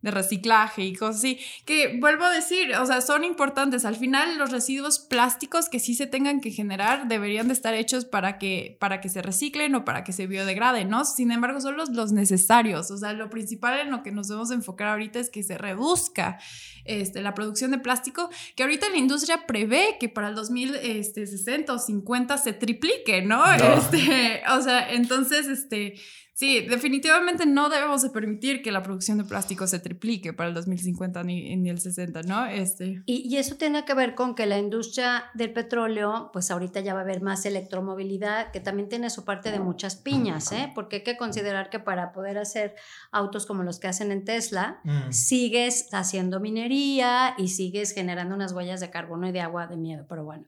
[0.01, 3.85] de reciclaje y cosas así, que vuelvo a decir, o sea, son importantes.
[3.85, 8.05] Al final, los residuos plásticos que sí se tengan que generar deberían de estar hechos
[8.05, 11.05] para que, para que se reciclen o para que se biodegraden, ¿no?
[11.05, 12.89] Sin embargo, son los, los necesarios.
[12.91, 16.39] O sea, lo principal en lo que nos debemos enfocar ahorita es que se reduzca
[16.85, 21.71] este, la producción de plástico, que ahorita la industria prevé que para el 2060 este,
[21.71, 23.45] o 50 se triplique, ¿no?
[23.57, 23.73] no.
[23.75, 25.95] Este, o sea, entonces, este
[26.41, 30.55] Sí, definitivamente no debemos de permitir que la producción de plástico se triplique para el
[30.55, 32.47] 2050 ni, ni el 60, ¿no?
[32.47, 33.03] Este.
[33.05, 36.95] Y, y, eso tiene que ver con que la industria del petróleo, pues ahorita ya
[36.95, 40.71] va a haber más electromovilidad, que también tiene su parte de muchas piñas, ¿eh?
[40.73, 42.73] Porque hay que considerar que para poder hacer
[43.11, 45.11] autos como los que hacen en Tesla, mm.
[45.11, 50.07] sigues haciendo minería y sigues generando unas huellas de carbono y de agua de miedo,
[50.09, 50.47] pero bueno.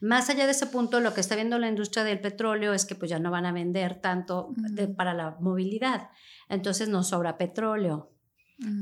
[0.00, 2.94] Más allá de ese punto, lo que está viendo la industria del petróleo es que
[2.94, 4.54] pues ya no van a vender tanto
[4.96, 6.10] para la movilidad.
[6.48, 8.12] Entonces nos sobra petróleo.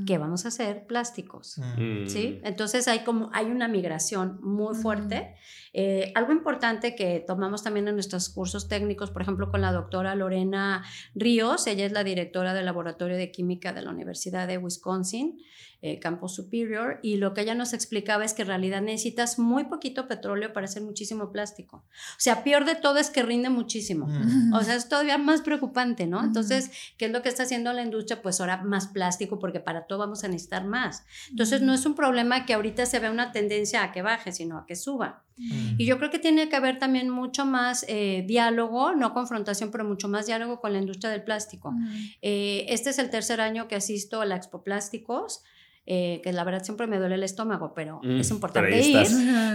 [0.06, 0.86] ¿Qué vamos a hacer?
[0.86, 1.60] Plásticos.
[2.06, 2.40] ¿Sí?
[2.44, 5.34] Entonces hay como hay una migración muy fuerte.
[5.78, 10.14] Eh, algo importante que tomamos también en nuestros cursos técnicos, por ejemplo, con la doctora
[10.14, 10.82] Lorena
[11.14, 15.38] Ríos, ella es la directora del Laboratorio de Química de la Universidad de Wisconsin.
[15.82, 19.64] eh, Campo Superior, y lo que ella nos explicaba es que en realidad necesitas muy
[19.64, 21.84] poquito petróleo para hacer muchísimo plástico.
[21.86, 24.06] O sea, peor de todo es que rinde muchísimo.
[24.06, 24.54] Mm.
[24.54, 26.24] O sea, es todavía más preocupante, ¿no?
[26.24, 28.22] Entonces, ¿qué es lo que está haciendo la industria?
[28.22, 31.04] Pues ahora más plástico, porque para todo vamos a necesitar más.
[31.28, 34.58] Entonces, no es un problema que ahorita se vea una tendencia a que baje, sino
[34.58, 35.25] a que suba.
[35.36, 35.74] Mm.
[35.78, 39.84] Y yo creo que tiene que haber también mucho más eh, diálogo, no confrontación, pero
[39.84, 41.74] mucho más diálogo con la industria del plástico.
[42.22, 45.42] Eh, este es el tercer año que asisto a la Expo Plásticos.
[45.86, 49.06] Eh, que la verdad siempre me duele el estómago, pero Mm, es importante ir.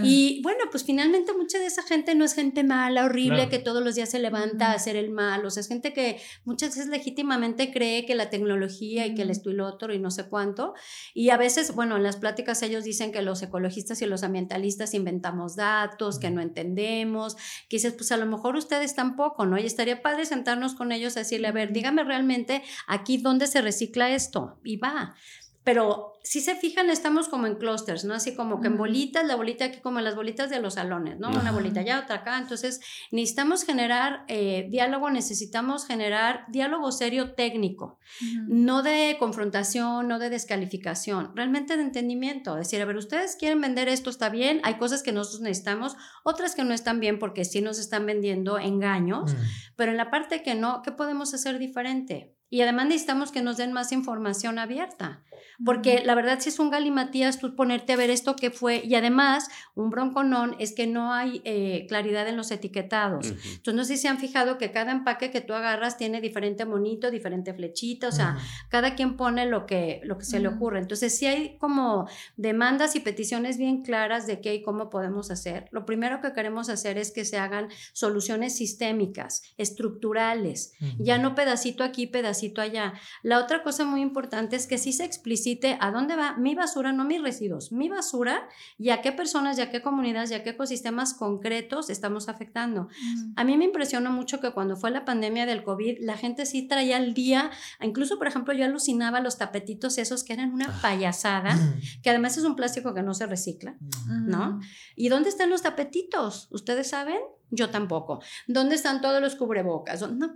[0.04, 3.84] Y bueno, pues finalmente mucha de esa gente no es gente mala, horrible, que todos
[3.84, 5.46] los días se levanta a hacer el mal.
[5.46, 9.30] O sea, es gente que muchas veces legítimamente cree que la tecnología y que el
[9.30, 10.74] esto y lo otro y no sé cuánto.
[11.14, 14.94] Y a veces, bueno, en las pláticas ellos dicen que los ecologistas y los ambientalistas
[14.94, 17.36] inventamos datos, que no entendemos,
[17.70, 19.58] que dices, pues a lo mejor ustedes tampoco, ¿no?
[19.58, 23.62] Y estaría padre sentarnos con ellos a decirle, a ver, dígame realmente aquí dónde se
[23.62, 24.60] recicla esto.
[24.64, 25.16] Y va.
[25.64, 28.14] Pero si se fijan, estamos como en clusters, ¿no?
[28.14, 31.20] Así como que en bolitas, la bolita aquí como en las bolitas de los salones,
[31.20, 31.30] ¿no?
[31.30, 32.38] Una bolita allá, otra acá.
[32.38, 32.80] Entonces,
[33.12, 38.00] necesitamos generar eh, diálogo, necesitamos generar diálogo serio técnico,
[38.48, 42.56] no de confrontación, no de descalificación, realmente de entendimiento.
[42.56, 46.56] Decir, a ver, ustedes quieren vender esto, está bien, hay cosas que nosotros necesitamos, otras
[46.56, 49.36] que no están bien porque sí nos están vendiendo engaños,
[49.76, 52.36] pero en la parte que no, ¿qué podemos hacer diferente?
[52.52, 55.22] Y además necesitamos que nos den más información abierta,
[55.64, 58.96] porque la verdad si es un galimatías tú ponerte a ver esto que fue, y
[58.96, 63.32] además un bronconón es que no hay eh, claridad en los etiquetados.
[63.32, 63.40] Ujú.
[63.46, 66.66] Entonces no sé si se han fijado que cada empaque que tú agarras tiene diferente
[66.66, 68.46] monito, diferente flechita, o sea, Ujú.
[68.70, 70.58] cada quien pone lo que, lo que se le Ujú.
[70.58, 70.80] ocurre.
[70.80, 75.70] Entonces, si hay como demandas y peticiones bien claras de qué y cómo podemos hacer.
[75.72, 81.86] Lo primero que queremos hacer es que se hagan soluciones sistémicas, estructurales, ya no pedacito
[81.86, 82.94] aquí, pedacito allá.
[83.24, 86.92] La otra cosa muy importante es que sí se explicite a dónde va mi basura,
[86.92, 90.44] no mis residuos, mi basura y a qué personas, y a qué comunidades, y a
[90.44, 92.88] qué ecosistemas concretos estamos afectando.
[93.36, 96.68] A mí me impresionó mucho que cuando fue la pandemia del COVID, la gente sí
[96.68, 101.56] traía al día, incluso por ejemplo yo alucinaba los tapetitos esos que eran una payasada,
[101.56, 101.80] Mm.
[102.04, 103.76] que además es un plástico que no se recicla,
[104.08, 104.30] Mm.
[104.30, 104.60] ¿no?
[104.96, 106.48] ¿Y dónde están los tapetitos?
[106.52, 107.20] ¿Ustedes saben?
[107.50, 108.22] Yo tampoco.
[108.48, 110.10] ¿Dónde están todos los cubrebocas?
[110.12, 110.34] No.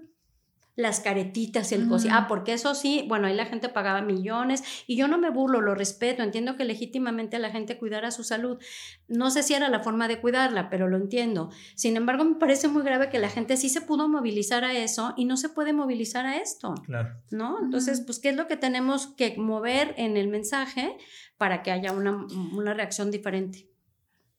[0.76, 2.08] Las caretitas, el cosi.
[2.08, 2.18] Ujú.
[2.18, 5.62] Ah, porque eso sí, bueno, ahí la gente pagaba millones y yo no me burlo,
[5.62, 8.62] lo respeto, entiendo que legítimamente la gente cuidara su salud.
[9.08, 11.50] No sé si era la forma de cuidarla, pero lo entiendo.
[11.76, 15.14] Sin embargo, me parece muy grave que la gente sí se pudo movilizar a eso
[15.16, 16.76] y no se puede movilizar a esto.
[16.86, 17.16] Claro.
[17.32, 17.60] ¿no?
[17.62, 20.98] Entonces, pues, ¿qué es lo que tenemos que mover en el mensaje
[21.38, 23.70] para que haya una, una reacción diferente?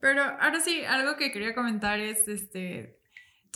[0.00, 2.95] Pero ahora sí, algo que quería comentar es este.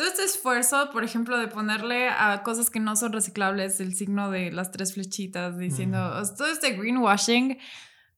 [0.00, 4.30] Todo este esfuerzo, por ejemplo, de ponerle a cosas que no son reciclables el signo
[4.30, 5.98] de las tres flechitas, diciendo
[6.38, 7.58] todo este greenwashing.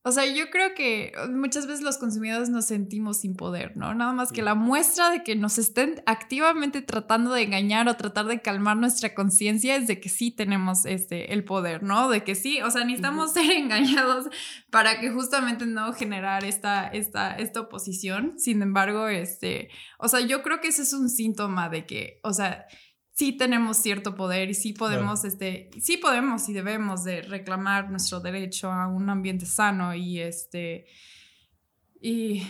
[0.05, 3.95] O sea, yo creo que muchas veces los consumidores nos sentimos sin poder, ¿no?
[3.95, 8.27] Nada más que la muestra de que nos estén activamente tratando de engañar o tratar
[8.27, 12.09] de calmar nuestra conciencia es de que sí tenemos este, el poder, ¿no?
[12.09, 14.27] De que sí, o sea, necesitamos ser engañados
[14.71, 18.35] para que justamente no generar esta, esta, esta oposición.
[18.39, 22.33] Sin embargo, este, o sea, yo creo que ese es un síntoma de que, o
[22.33, 22.67] sea,
[23.23, 28.19] sí tenemos cierto poder y sí podemos, este, sí podemos y debemos de reclamar nuestro
[28.19, 30.87] derecho a un ambiente sano y este,
[32.01, 32.43] y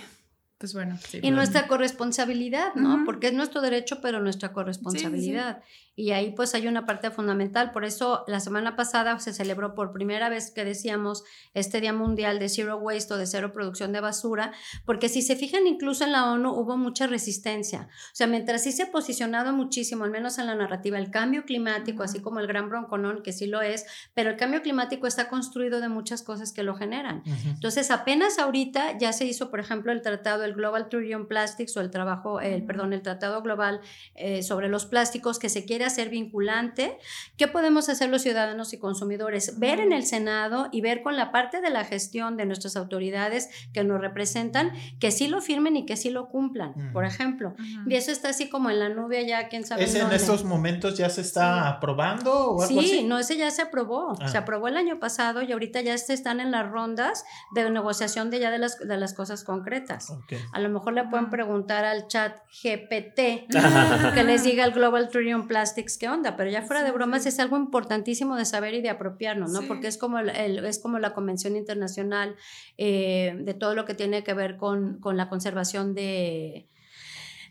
[0.57, 0.97] pues bueno.
[0.97, 1.19] sí.
[1.23, 3.03] Y nuestra corresponsabilidad, ¿no?
[3.05, 5.63] Porque es nuestro derecho, pero nuestra corresponsabilidad.
[5.95, 7.73] Y ahí pues hay una parte fundamental.
[7.73, 11.23] Por eso la semana pasada se celebró por primera vez que decíamos
[11.53, 14.53] este Día Mundial de Zero Waste o de cero producción de basura,
[14.87, 17.89] porque si se fijan incluso en la ONU hubo mucha resistencia.
[18.13, 21.45] O sea, mientras sí se ha posicionado muchísimo, al menos en la narrativa, el cambio
[21.45, 23.85] climático, así como el gran bronconón, que sí lo es,
[24.15, 27.23] pero el cambio climático está construido de muchas cosas que lo generan.
[27.27, 31.77] Entonces, apenas ahorita ya se hizo, por ejemplo, el tratado, el Global Treaty on Plastics
[31.77, 33.81] o el trabajo, el, perdón, el tratado global
[34.15, 36.99] eh, sobre los plásticos que se quiere hacer vinculante.
[37.37, 39.59] ¿Qué podemos hacer los ciudadanos y consumidores?
[39.59, 43.49] Ver en el Senado y ver con la parte de la gestión de nuestras autoridades
[43.73, 46.93] que nos representan que sí lo firmen y que sí lo cumplan, Ujú.
[46.93, 47.55] por ejemplo.
[47.87, 49.85] Y eso está así como en la nube ya, quién sabe.
[49.85, 50.17] ¿Es en dónde.
[50.17, 51.69] estos momentos ya se está Sí.
[51.77, 53.05] aprobando o algo Sí, así?
[53.05, 54.15] no, ese ya se aprobó.
[54.21, 54.29] Ah.
[54.29, 57.25] Se aprobó el año pasado y ahorita ya se están en las rondas
[57.55, 60.11] de negociación de ya de las, de las cosas concretas.
[60.11, 60.35] Ok.
[60.53, 63.47] A lo mejor le pueden preguntar al chat GPT
[64.15, 67.29] que les diga el Global Trillion Plastics qué onda, pero ya fuera de bromas sí.
[67.31, 69.61] es algo importantísimo de saber y de apropiarnos, ¿no?
[69.61, 69.67] Sí.
[69.67, 72.35] Porque es como, el- el- es como la Convención Internacional
[72.79, 76.69] eh, de todo lo que tiene que ver con, con la conservación de,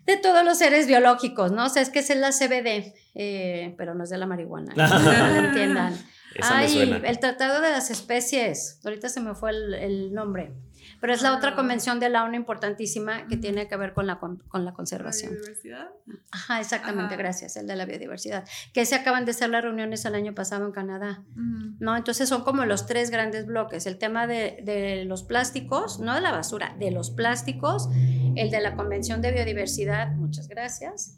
[0.06, 1.66] de todos los seres biológicos, ¿no?
[1.66, 4.90] O sea, es que es la CBD, eh, pero no es de la marihuana, ¿no?
[4.90, 5.00] Para
[5.36, 5.94] que lo entiendan.
[6.36, 7.08] Esa Ay, me suena.
[7.10, 8.80] el Tratado de las Especies.
[8.86, 10.54] Ahorita se me fue el, el nombre.
[11.02, 11.56] Pero es la otra Ah.
[11.56, 15.32] convención de la ONU importantísima que tiene que ver con la, con, con la conservación.
[15.34, 15.90] biodiversidad.
[16.32, 17.24] Ajá, exactamente, Ajá.
[17.24, 18.48] gracias, el de la biodiversidad.
[18.74, 21.24] Que se acaban de hacer las reuniones el año pasado en Canadá.
[21.36, 21.98] ¿no?
[21.98, 26.22] Entonces son como los tres grandes bloques, el tema de, de los plásticos, no de
[26.22, 27.90] la basura, de los plásticos,
[28.36, 31.18] el de la Convención de Biodiversidad, muchas gracias,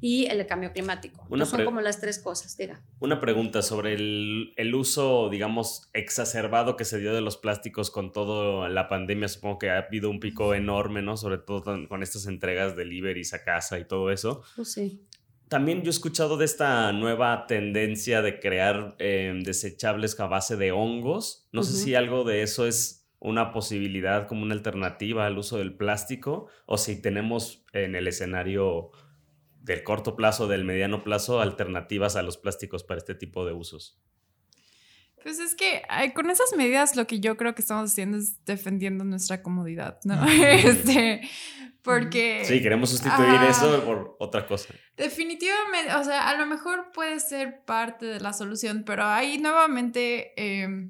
[0.00, 1.26] y el de cambio climático.
[1.30, 2.80] Una son como las tres cosas, diga.
[3.00, 8.12] Una pregunta sobre el, el uso, digamos, exacerbado que se dio de los plásticos con
[8.12, 9.23] toda la pandemia.
[9.28, 11.16] Supongo que ha habido un pico enorme, ¿no?
[11.16, 14.42] Sobre todo con- estas entregas deliveries a casa y todo eso.
[14.56, 15.06] Pues sí.
[15.48, 20.72] También yo he escuchado de esta nueva tendencia de crear eh, desechables a base de
[20.72, 21.48] hongos.
[21.52, 25.74] No sé si algo de eso es una posibilidad como una alternativa al uso del
[25.74, 28.90] plástico o si tenemos en el escenario
[29.60, 33.98] del corto plazo, del mediano plazo, alternativas a los plásticos para este tipo de usos.
[35.24, 38.44] Pues es que ay, con esas medidas lo que yo creo que estamos haciendo es
[38.44, 40.24] defendiendo nuestra comodidad, ¿no?
[40.28, 41.22] Este,
[41.82, 42.44] porque...
[42.44, 43.48] Sí, queremos sustituir Ah.
[43.50, 44.72] eso por otra cosa.
[44.96, 50.32] Definitivamente, o sea, a lo mejor puede ser parte de la solución, pero ahí nuevamente
[50.36, 50.88] eh,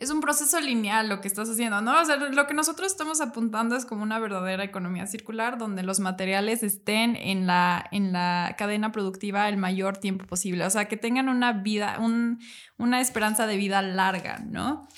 [0.00, 2.00] es un proceso lineal lo que estás haciendo, ¿no?
[2.00, 6.00] O sea, lo que nosotros estamos apuntando es como una verdadera economía circular donde los
[6.00, 10.96] materiales estén en la, en la cadena productiva el mayor tiempo posible, o sea, que
[10.96, 12.40] tengan una vida, un-
[12.78, 14.88] una esperanza de vida larga, ¿no?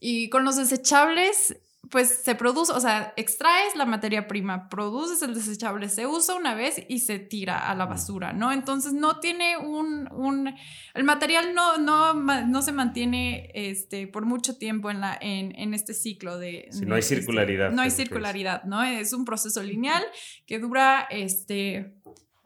[0.00, 1.56] Y con los desechables,
[1.90, 6.54] pues se produce, o sea, extraes la materia prima, produces el desechable, se usa una
[6.54, 8.52] vez y se tira a la basura, ¿no?
[8.52, 10.54] Entonces no tiene un, un
[10.94, 15.74] el material no, no, no se mantiene este, por mucho tiempo en, la, en, en
[15.74, 16.68] este ciclo de...
[16.86, 18.82] No hay este, circularidad, no hay circularidad, ¿no?
[18.82, 20.04] Es un proceso lineal
[20.46, 21.94] que dura, este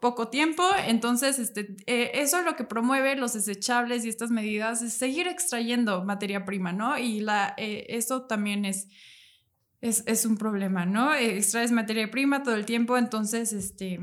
[0.00, 4.82] poco tiempo, entonces este, eh, eso es lo que promueve los desechables y estas medidas
[4.82, 6.98] es seguir extrayendo materia prima, ¿no?
[6.98, 8.88] Y la, eh, eso también es,
[9.80, 11.14] es, es un problema, ¿no?
[11.14, 14.00] Eh, extraes materia prima todo el tiempo, entonces, este,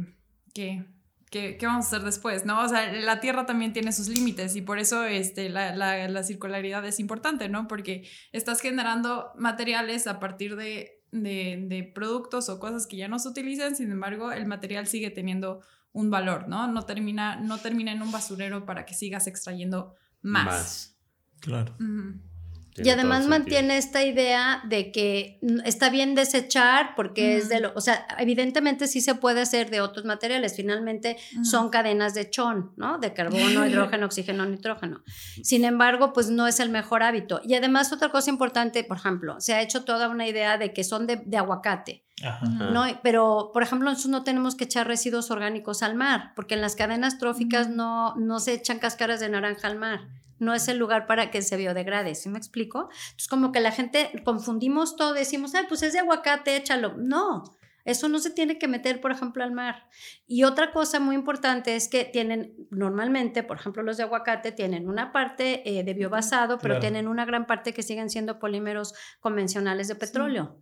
[0.53, 0.85] ¿qué,
[1.29, 2.61] qué, qué vamos a hacer después, no?
[2.61, 6.23] O sea, la Tierra también tiene sus límites y por eso este, la, la, la
[6.23, 7.67] circularidad es importante, ¿no?
[7.67, 13.19] Porque estás generando materiales a partir de, de, de productos o cosas que ya no
[13.19, 15.61] se utilizan, sin embargo, el material sigue teniendo
[15.91, 16.67] un valor, ¿no?
[16.67, 20.97] No termina, no termina en un basurero para que sigas extrayendo más.
[21.39, 21.75] Claro.
[21.79, 22.19] Ujú.
[22.19, 22.32] Y
[22.75, 27.81] Tiene además mantiene esta idea de que está bien desechar porque es de lo, o
[27.81, 32.97] sea, evidentemente sí se puede hacer de otros materiales, finalmente son cadenas de chon, ¿no?
[32.97, 35.03] De carbono, hidrógeno, oxígeno, nitrógeno.
[35.43, 37.41] Sin embargo, pues no es el mejor hábito.
[37.43, 40.83] Y además otra cosa importante, por ejemplo, se ha hecho toda una idea de que
[40.83, 42.03] son de, de aguacate.
[42.23, 42.45] Ajá.
[42.45, 42.85] ¿no?
[43.01, 46.75] Pero, por ejemplo, nosotros no tenemos que echar residuos orgánicos al mar, porque en las
[46.75, 50.01] cadenas tróficas no, no se echan cáscaras de naranja al mar.
[50.39, 52.89] No es el lugar para que se biodegrade, ¿sí me explico?
[52.91, 56.95] Entonces, como que la gente confundimos todo, decimos, ay, pues es de aguacate, échalo.
[56.97, 57.43] No,
[57.85, 59.87] eso no se tiene que meter, por ejemplo, al mar.
[60.25, 64.87] Y otra cosa muy importante es que tienen, normalmente, por ejemplo, los de aguacate tienen
[64.87, 66.79] una parte eh, de biobasado, pero Claro.
[66.81, 70.57] tienen una gran parte que siguen siendo polímeros convencionales de petróleo.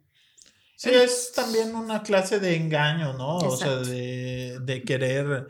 [0.76, 3.38] Sí, es también una clase de engaño, ¿no?
[3.38, 5.48] O sea, de querer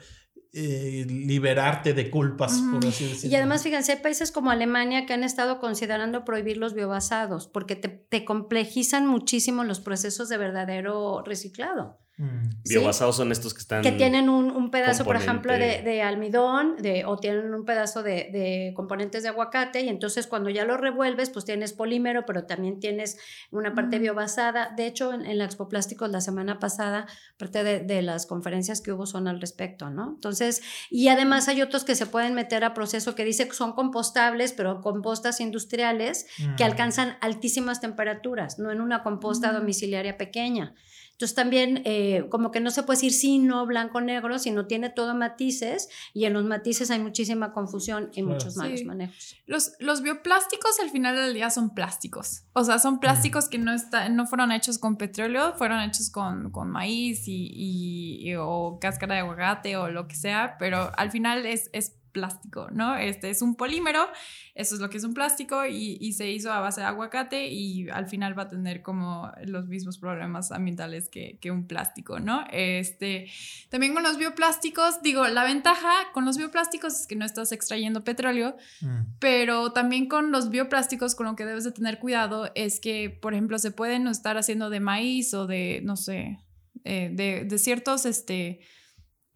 [0.54, 3.32] eh, liberarte de culpas, por así decirlo.
[3.32, 7.78] Y además, fíjense, hay países como Alemania que han estado considerando prohibir los biobasados porque
[7.78, 12.01] te, te complejizan muchísimo los procesos de verdadero reciclado.
[12.22, 12.52] Mm.
[12.64, 12.74] ¿sí?
[12.76, 13.82] Biobasados son estos que están...
[13.82, 18.30] Que tienen un, un pedazo, por ejemplo, de, almidón de, o tienen un pedazo de,
[18.32, 22.80] de componentes de aguacate y entonces cuando ya lo revuelves, pues tienes polímero, pero también
[22.80, 23.18] tienes
[23.50, 24.04] una parte Ujú.
[24.04, 24.72] biobasada.
[24.78, 27.08] De hecho, en, en la Expo Plásticos la semana pasada,
[27.38, 30.12] parte de, de las conferencias que hubo son al respecto, ¿no?
[30.14, 30.62] Entonces,
[30.92, 34.54] y además hay otros que se pueden meter a proceso que dice que son compostables,
[34.54, 36.68] pero compostas industriales que Mm.
[36.68, 39.56] alcanzan altísimas temperaturas, no en una composta Mm.
[39.56, 40.76] domiciliaria pequeña.
[41.22, 44.90] Entonces también eh, como que no se puede decir sí, no, blanco, negro, sino tiene
[44.90, 48.86] todo matices y en los matices hay muchísima confusión y muchos malos Sí.
[48.86, 49.36] manejos.
[49.46, 52.46] Los, los bioplásticos al final del día son plásticos.
[52.54, 56.50] O sea, son plásticos que no, está, no fueron hechos con petróleo, fueron hechos con,
[56.50, 61.12] con maíz y, y- y- o cáscara de aguacate o lo que sea, pero al
[61.12, 62.96] final es, es plástico, ¿no?
[62.96, 64.08] Este es un polímero,
[64.56, 67.48] eso es lo que es un plástico y, y se hizo a base de aguacate
[67.48, 72.20] y al final va a tener como los mismos problemas ambientales que, que un plástico,
[72.20, 72.46] ¿no?
[72.52, 73.30] Este,
[73.70, 78.04] también con los bioplásticos, digo, la ventaja con los bioplásticos es que no estás extrayendo
[78.04, 79.18] petróleo, Mm.
[79.20, 83.34] pero también con los bioplásticos, con lo que debes de tener cuidado es que, por
[83.34, 86.40] ejemplo, se pueden estar haciendo de maíz o de, no sé,
[86.84, 88.60] eh, de, de ciertos este,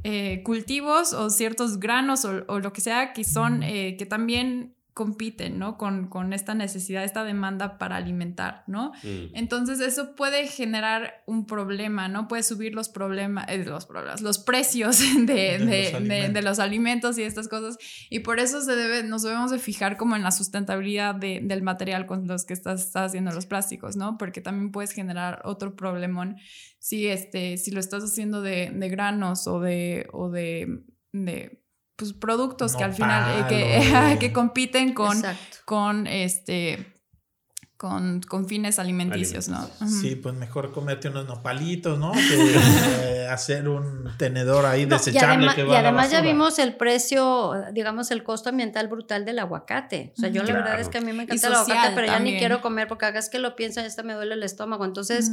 [0.08, 4.75] eh, cultivos o ciertos granos o, o lo que sea que son, eh, que también
[4.96, 5.78] compiten, ¿no?
[5.78, 8.94] Con, con, esta necesidad, esta demanda para alimentar, ¿no?
[9.04, 9.36] Mm.
[9.36, 12.30] Entonces eso puede generar un problema, ¿no?
[12.30, 17.24] Puede subir los problemas, eh, los problemas, los precios de, de, de, los alimentos y
[17.24, 17.78] estas cosas.
[18.10, 22.06] Y por eso se debe, nos debemos de fijar como en la sustentabilidad del material
[22.06, 24.18] con los que estás, haciendo los plásticos, ¿no?
[24.18, 26.38] Porque también puedes generar otro problemón
[26.80, 30.86] si, este, si lo estás haciendo de, granos o de, o de
[31.96, 35.22] pues, productos que al final eh, que, compiten con,
[35.66, 36.96] con este
[37.78, 39.70] con, con fines alimenticios, ¿no?
[39.86, 42.14] Sí, pues mejor comerte unos nopalitos, ¿no?
[42.14, 42.56] Que
[43.04, 45.48] eh, hacer un tenedor ahí desechable.
[45.58, 50.14] y además, ya vimos el precio, digamos, el costo ambiental brutal del aguacate.
[50.18, 52.20] O sea, yo la verdad es que a mí me encanta el aguacate, pero ya
[52.20, 54.86] ni quiero comer porque hagas que lo pienso, ya hasta me duele el estómago.
[54.86, 55.32] Entonces,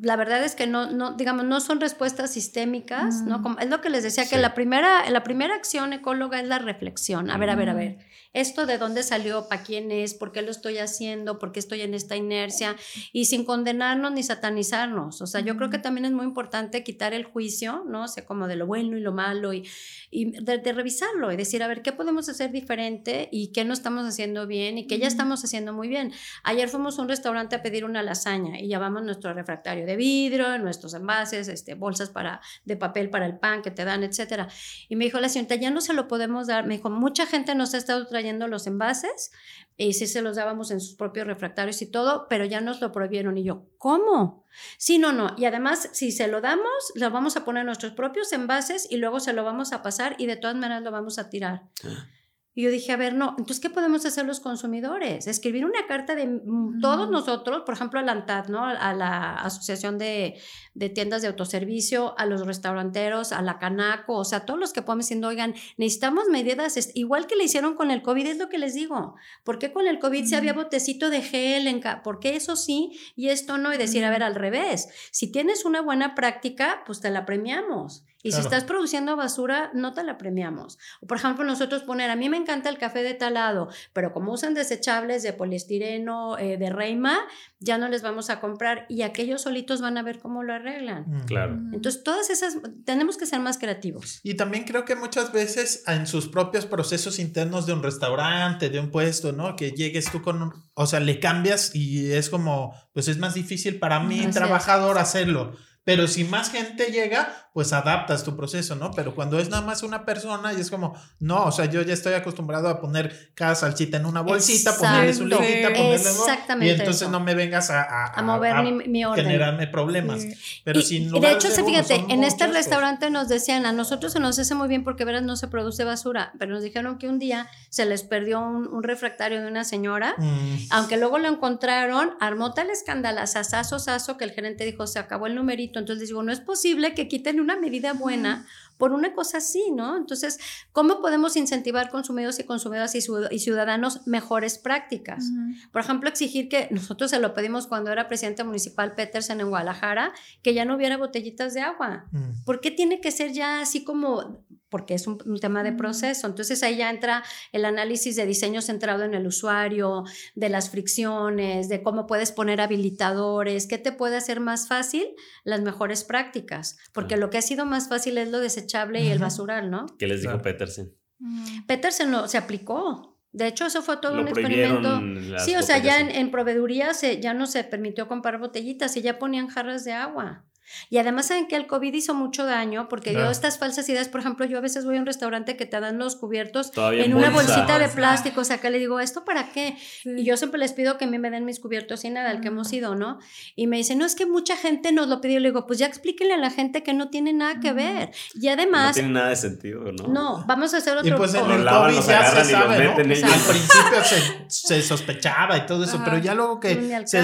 [0.00, 3.42] la verdad es que no, no, digamos, no son respuestas sistémicas, ¿no?
[3.42, 6.58] Como, es lo que les decía, que la primera, la primera acción ecóloga es la
[6.58, 7.30] reflexión.
[7.30, 7.98] A ver, a ver, a ver
[8.32, 11.80] esto de dónde salió, para quién es, por qué lo estoy haciendo, por qué estoy
[11.80, 12.76] en esta inercia
[13.12, 15.20] y sin condenarnos ni satanizarnos.
[15.20, 18.04] O sea, yo creo que también es muy importante quitar el juicio, ¿no?
[18.04, 19.68] O sea, como de lo bueno y lo malo y,
[20.10, 24.06] y de, revisarlo y decir, a ver, ¿qué podemos hacer diferente y qué no estamos
[24.06, 26.12] haciendo bien y qué ya estamos haciendo muy bien?
[26.44, 30.58] Ayer fuimos a un restaurante a pedir una lasaña y llevamos nuestro refractario de vidrio,
[30.58, 34.48] nuestros envases, este, bolsas para, de papel para el pan que te dan, etcétera.
[34.88, 36.66] Y me dijo la señorita, ya no se lo podemos dar.
[36.66, 39.32] Me dijo, mucha gente nos ha estado trayendo los envases
[39.76, 42.92] y sí se los dábamos en sus propios refractarios y todo, pero ya nos lo
[42.92, 43.36] prohibieron.
[43.38, 44.44] Y yo, ¿cómo?
[44.78, 45.34] Sí, no, no.
[45.36, 48.96] Y además, si se lo damos, lo vamos a poner en nuestros propios envases y
[48.98, 51.62] luego se lo vamos a pasar y de todas maneras lo vamos a tirar.
[51.84, 52.06] Ah.
[52.52, 55.28] Y yo dije, a ver, no, entonces, ¿qué podemos hacer los consumidores?
[55.28, 56.40] Escribir una carta de
[56.80, 58.64] todos nosotros, por ejemplo, a la ANTAD, ¿no?
[58.64, 60.36] A la Asociación de,
[60.74, 64.82] de, Tiendas de Autoservicio, a los restauranteros, a la Canaco, o sea, todos los que
[64.82, 68.58] podemos diciendo, oigan, necesitamos medidas, igual que le hicieron con el COVID, es lo que
[68.58, 69.14] les digo.
[69.44, 71.68] ¿Por qué con el COVID si había botecito de gel?
[71.68, 73.72] En ¿Por qué eso sí y esto no?
[73.72, 78.04] Y decir, a ver, al revés, si tienes una buena práctica, pues te la premiamos.
[78.22, 80.78] Y si estás produciendo basura, no te la premiamos.
[81.00, 84.32] O por ejemplo, nosotros poner, a mí me encanta el café de talado, pero como
[84.32, 87.18] usan desechables de poliestireno, eh, de reima,
[87.58, 91.22] ya no les vamos a comprar y aquellos solitos van a ver cómo lo arreglan.
[91.26, 91.54] Claro.
[91.72, 94.20] Entonces, todas esas, tenemos que ser más creativos.
[94.22, 98.80] Y también creo que muchas veces en sus propios procesos internos de un restaurante, de
[98.80, 99.56] un puesto, ¿no?
[99.56, 103.78] Que llegues tú con, o sea, le cambias y es como, pues es más difícil
[103.78, 105.54] para mí, trabajador, hacerlo.
[105.84, 108.92] Pero si más gente llega, pues adaptas tu proceso, ¿no?
[108.92, 111.94] Pero cuando es nada más una persona y es como, no, o sea, yo ya
[111.94, 116.78] estoy acostumbrado a poner cada salchita en una bolsita, ponerle su lejita, ponerle Exactamente y
[116.78, 119.24] entonces no me vengas a, a, mover mi, orden.
[119.24, 120.24] generarme problemas.
[120.64, 124.54] Pero y, de hecho, fíjate, en este restaurante nos decían, a nosotros se nos hace
[124.54, 127.84] muy bien porque verás no se produce basura, pero nos dijeron que un día se
[127.84, 130.56] les perdió un, refractario de una señora, mm.
[130.70, 135.34] aunque luego lo encontraron, armó tal escandalazazo, sazo que el gerente dijo, se acabó el
[135.34, 138.46] numerito, entonces digo, no es posible que quiten una medida buena
[138.80, 139.96] por una cosa así, ¿no?
[139.96, 140.40] Entonces,
[140.72, 145.22] ¿cómo podemos incentivar consumidores y consumidoras y, ciudadanos mejores prácticas?
[145.70, 150.12] Por ejemplo, exigir que nosotros se lo pedimos cuando era presidente municipal Petersen en Guadalajara,
[150.42, 152.06] que ya no hubiera botellitas de agua.
[152.10, 152.44] Mm.
[152.44, 156.26] ¿Por qué tiene que ser ya así como porque es un, tema de proceso.
[156.26, 160.04] Entonces ahí ya entra el análisis de diseño centrado en el usuario,
[160.34, 165.08] de las fricciones, de cómo puedes poner habilitadores, qué te puede hacer más fácil
[165.44, 168.69] las mejores prácticas, porque lo que ha sido más fácil es lo desechable
[169.02, 169.86] y el basural, ¿no?
[169.98, 170.94] ¿Qué les dijo Petersen?
[171.18, 171.66] Mm.
[171.66, 173.18] Petersen no, se aplicó.
[173.32, 175.00] De hecho, eso fue todo un experimento.
[175.38, 179.02] Sí, o sea, ya en, en proveeduría se, ya no se permitió comprar botellitas y
[179.02, 180.44] ya ponían jarras de agua.
[180.88, 184.08] Y además saben que el COVID hizo mucho daño porque dio estas falsas ideas.
[184.08, 187.14] Por ejemplo, yo a veces voy a un restaurante que te dan los cubiertos en
[187.14, 188.40] una bolsita de plástico.
[188.40, 189.76] O sea, que le digo, ¿esto para qué?
[190.04, 192.40] Y yo siempre les pido que a mí me den mis cubiertos sin nada, al
[192.40, 193.18] que hemos ido, ¿no?
[193.56, 195.40] Y me dicen, no, es que mucha gente nos lo pidió.
[195.40, 198.10] Le digo, pues ya explíquenle a la gente que no tiene nada que ver.
[198.34, 198.88] Y además.
[198.88, 200.08] No tiene nada de sentido, ¿no?
[200.08, 201.08] No, vamos a hacer otro.
[201.08, 202.90] Y pues en el COVID ya se sabe, ¿no?
[202.90, 207.22] Al principio se, se, sospechaba y todo eso, pero ya luego que se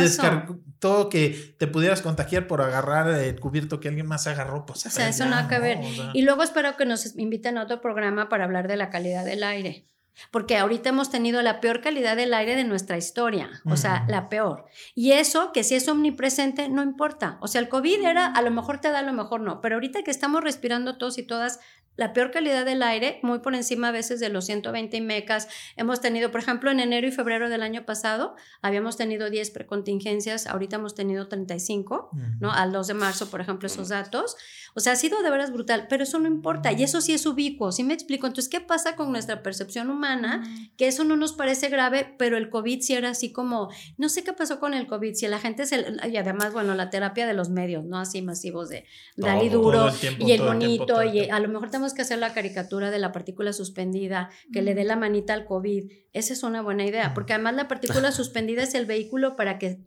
[1.08, 4.86] que te pudieras contagiar por agarrar el cubierto que alguien más agarró, pues.
[4.86, 5.80] O sea, eso nada que ver.
[6.14, 9.42] Y luego espero que nos inviten a otro programa para hablar de la calidad del
[9.42, 9.86] aire.
[10.30, 14.28] Porque ahorita hemos tenido la peor calidad del aire de nuestra historia, o sea, la
[14.30, 14.64] peor.
[14.94, 17.36] Y eso, que si es omnipresente, no importa.
[17.42, 19.76] O sea, el COVID era, a lo mejor te da, a lo mejor no, pero
[19.76, 21.60] ahorita que estamos respirando todos y todas
[21.96, 25.48] la peor calidad del aire, muy por encima a veces de los 120 mecas.
[25.76, 30.46] Hemos tenido, por ejemplo, en enero y febrero del año pasado, habíamos tenido 10 precontingencias,
[30.46, 32.52] ahorita hemos tenido 35, ¿no?
[32.52, 34.36] Al 2 de marzo, por ejemplo, esos datos.
[34.74, 37.24] O sea, ha sido de veras brutal, pero eso no importa y eso sí es
[37.24, 38.26] ubicuo, ¿sí me explico?
[38.26, 40.42] Entonces, ¿qué pasa con nuestra percepción humana?
[40.76, 44.22] Que eso no nos parece grave, pero el COVID sí era así como, no sé
[44.22, 45.86] qué pasó con el COVID, si la gente se...
[46.10, 47.98] Y además, bueno, la terapia de los medios, ¿no?
[47.98, 48.84] Así masivos de
[49.16, 49.88] Dali duro
[50.18, 53.52] y el bonito y a lo mejor tenemos que hacer la caricatura de la partícula
[53.52, 55.90] suspendida, que le dé la manita al COVID.
[56.12, 59.80] Esa es una buena idea, porque además la partícula suspendida es el vehículo para que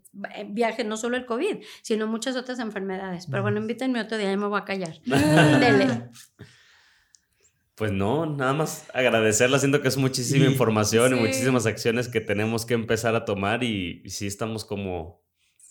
[0.47, 3.27] viaje no solo el COVID, sino muchas otras enfermedades.
[3.27, 4.99] Pero bueno, invítenme otro día, ya me voy a callar.
[7.79, 9.57] Pues no, nada más agradecerla.
[9.57, 14.01] Siento que es muchísima información y muchísimas acciones que tenemos que empezar a tomar y,
[14.03, 15.23] y sí estamos como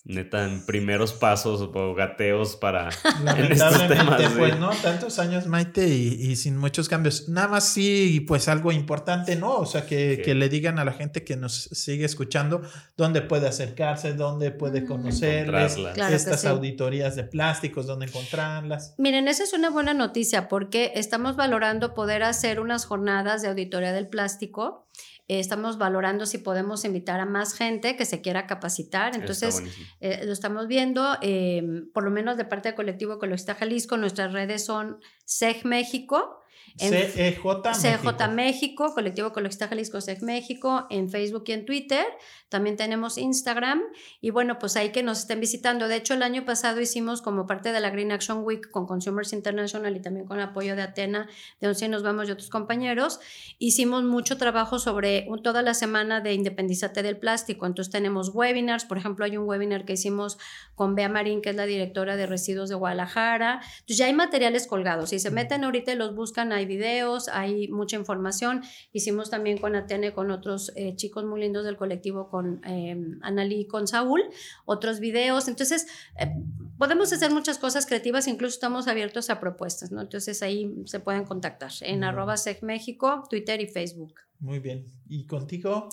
[0.04, 2.88] neta en primeros pasos o gateos para
[3.24, 4.70] Lamentablemente, pues, ¿no?
[4.70, 7.28] Tantos años, Maite, y, sin muchos cambios.
[7.28, 9.56] Nada más sí, pues algo importante, ¿no?
[9.56, 12.62] O sea, que, que, le digan a la gente que nos sigue escuchando
[12.96, 14.86] dónde puede acercarse, dónde puede mm.
[14.86, 15.76] conocerles
[16.10, 18.94] estas auditorías de plásticos, dónde encontrarlas.
[18.98, 23.92] Miren, esa es una buena noticia porque estamos valorando poder hacer unas jornadas de auditoría
[23.92, 24.86] del plástico
[25.28, 29.14] estamos valorando si podemos invitar a más gente que se quiera capacitar.
[29.14, 29.62] Entonces,
[30.00, 31.62] eh, lo estamos viendo, eh,
[31.92, 36.37] por lo menos de parte del colectivo Ecologista Jalisco, nuestras redes son SEG México.
[36.78, 38.28] CEJ México.
[38.34, 42.04] México, Colectivo Ecologista Jalisco SEG México, en Facebook y en Twitter.
[42.48, 43.82] También tenemos Instagram
[44.20, 45.88] y bueno, pues ahí que nos estén visitando.
[45.88, 49.32] De hecho, el año pasado hicimos como parte de la Green Action Week con Consumers
[49.32, 51.28] International y también con el apoyo de Atena,
[51.60, 53.20] de donde nos vamos y otros compañeros,
[53.58, 57.66] hicimos mucho trabajo sobre toda la semana de Independizate del Plástico.
[57.66, 60.38] Entonces tenemos webinars, por ejemplo, hay un webinar que hicimos
[60.74, 63.60] con Bea Marín, que es la directora de residuos de Guadalajara.
[63.80, 65.10] Entonces ya hay materiales colgados.
[65.10, 68.62] Si se meten ahorita y los buscan, hay videos, hay mucha información.
[68.92, 72.96] Hicimos también con Atena y con otros eh, chicos muy lindos del colectivo con eh,
[73.22, 74.22] Analí y con Saúl,
[74.64, 75.48] otros videos.
[75.48, 75.88] Entonces,
[76.20, 76.32] eh,
[76.78, 80.00] podemos hacer muchas cosas creativas, incluso estamos abiertos a propuestas, ¿no?
[80.00, 84.14] Entonces ahí se pueden contactar en arroba México, Twitter y Facebook.
[84.38, 84.86] Muy bien.
[85.08, 85.88] ¿Y contigo?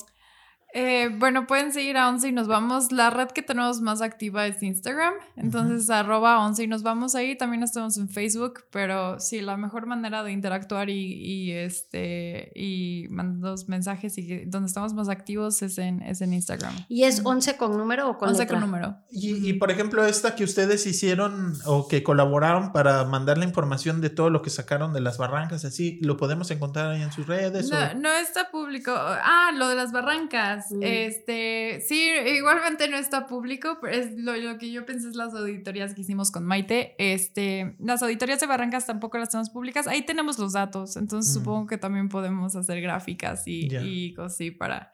[0.78, 2.92] Eh, bueno, pueden seguir a Once y nos vamos.
[2.92, 5.14] La red que tenemos más activa es Instagram.
[5.34, 7.34] Entonces, arroba Once y nos vamos ahí.
[7.34, 8.64] También estamos en Facebook.
[8.70, 14.92] Pero sí, la mejor manera de interactuar y, este y mandar mensajes y donde estamos
[14.92, 16.74] más activos es en, es en Instagram.
[16.90, 18.98] ¿Y es Once con número o con Once con número.
[19.10, 24.10] Y, por ejemplo, esta que ustedes hicieron o que colaboraron para mandar la información de
[24.10, 27.70] todo lo que sacaron de las barrancas, así, ¿lo podemos encontrar ahí en sus redes?
[27.70, 28.92] No, no está público.
[28.94, 30.65] Ah, lo de las barrancas.
[30.80, 35.94] Este, sí, igualmente no está público, pero es lo, que yo pensé es las auditorías
[35.94, 36.94] que hicimos con Maite.
[36.98, 39.86] Este, las auditorías de Barrancas tampoco las tenemos públicas.
[39.86, 44.50] Ahí tenemos los datos, entonces supongo que también podemos hacer gráficas y, y cosas así
[44.50, 44.92] para...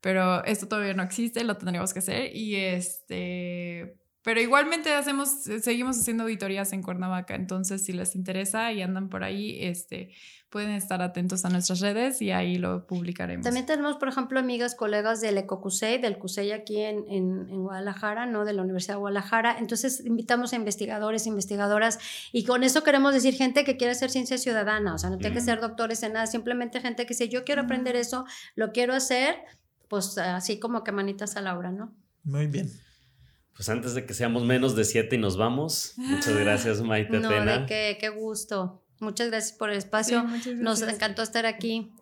[0.00, 2.34] Pero esto todavía no existe, lo tendríamos que hacer.
[2.34, 8.80] Y este, pero igualmente hacemos, seguimos haciendo auditorías en Cuernavaca, entonces si les interesa y
[8.80, 10.14] andan por ahí, este,
[10.52, 13.42] pueden estar atentos a nuestras redes y ahí lo publicaremos.
[13.42, 18.44] También tenemos, por ejemplo, amigas, colegas del EcoCusey, del CUSEI aquí en, en, Guadalajara, ¿no?
[18.44, 19.56] De la Universidad de Guadalajara.
[19.58, 21.98] Entonces, invitamos a investigadores, investigadoras,
[22.32, 25.34] y con eso queremos decir gente que quiere hacer ciencia ciudadana, o sea, no tiene
[25.34, 28.92] que ser doctores en nada, simplemente gente que dice, yo quiero aprender eso, lo quiero
[28.92, 29.36] hacer,
[29.88, 31.94] pues así como que manitas a la obra, ¿no?
[32.24, 32.70] Muy bien.
[33.56, 37.30] Pues antes de que seamos menos de siete y nos vamos, muchas gracias, Maite No,
[37.30, 38.81] de qué, qué gusto.
[39.02, 40.24] Muchas gracias por el espacio.
[40.54, 41.92] Nos encantó estar aquí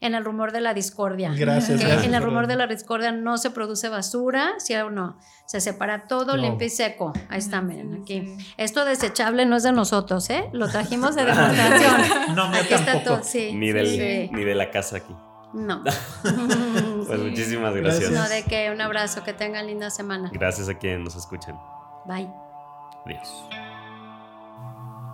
[0.00, 1.32] en el rumor de la discordia.
[1.34, 1.80] Gracias.
[1.80, 5.18] en el rumor de la discordia no se produce basura, ¿sí o no?
[5.46, 7.14] Se separa todo limpio y seco.
[7.30, 8.36] Ahí está, miren, aquí.
[8.58, 10.50] Esto desechable no es de nosotros, ¿eh?
[10.52, 12.36] Lo trajimos de demostración.
[12.36, 13.22] no, aquí está todo.
[13.22, 15.16] Sí, ni, del, ni de la casa aquí.
[15.54, 15.82] No.
[17.06, 18.10] pues muchísimas gracias.
[18.10, 20.30] No, de que un abrazo, que tengan linda semana.
[20.34, 21.58] Gracias a quienes nos escuchan.
[22.04, 22.28] Bye.
[23.06, 23.73] Adiós.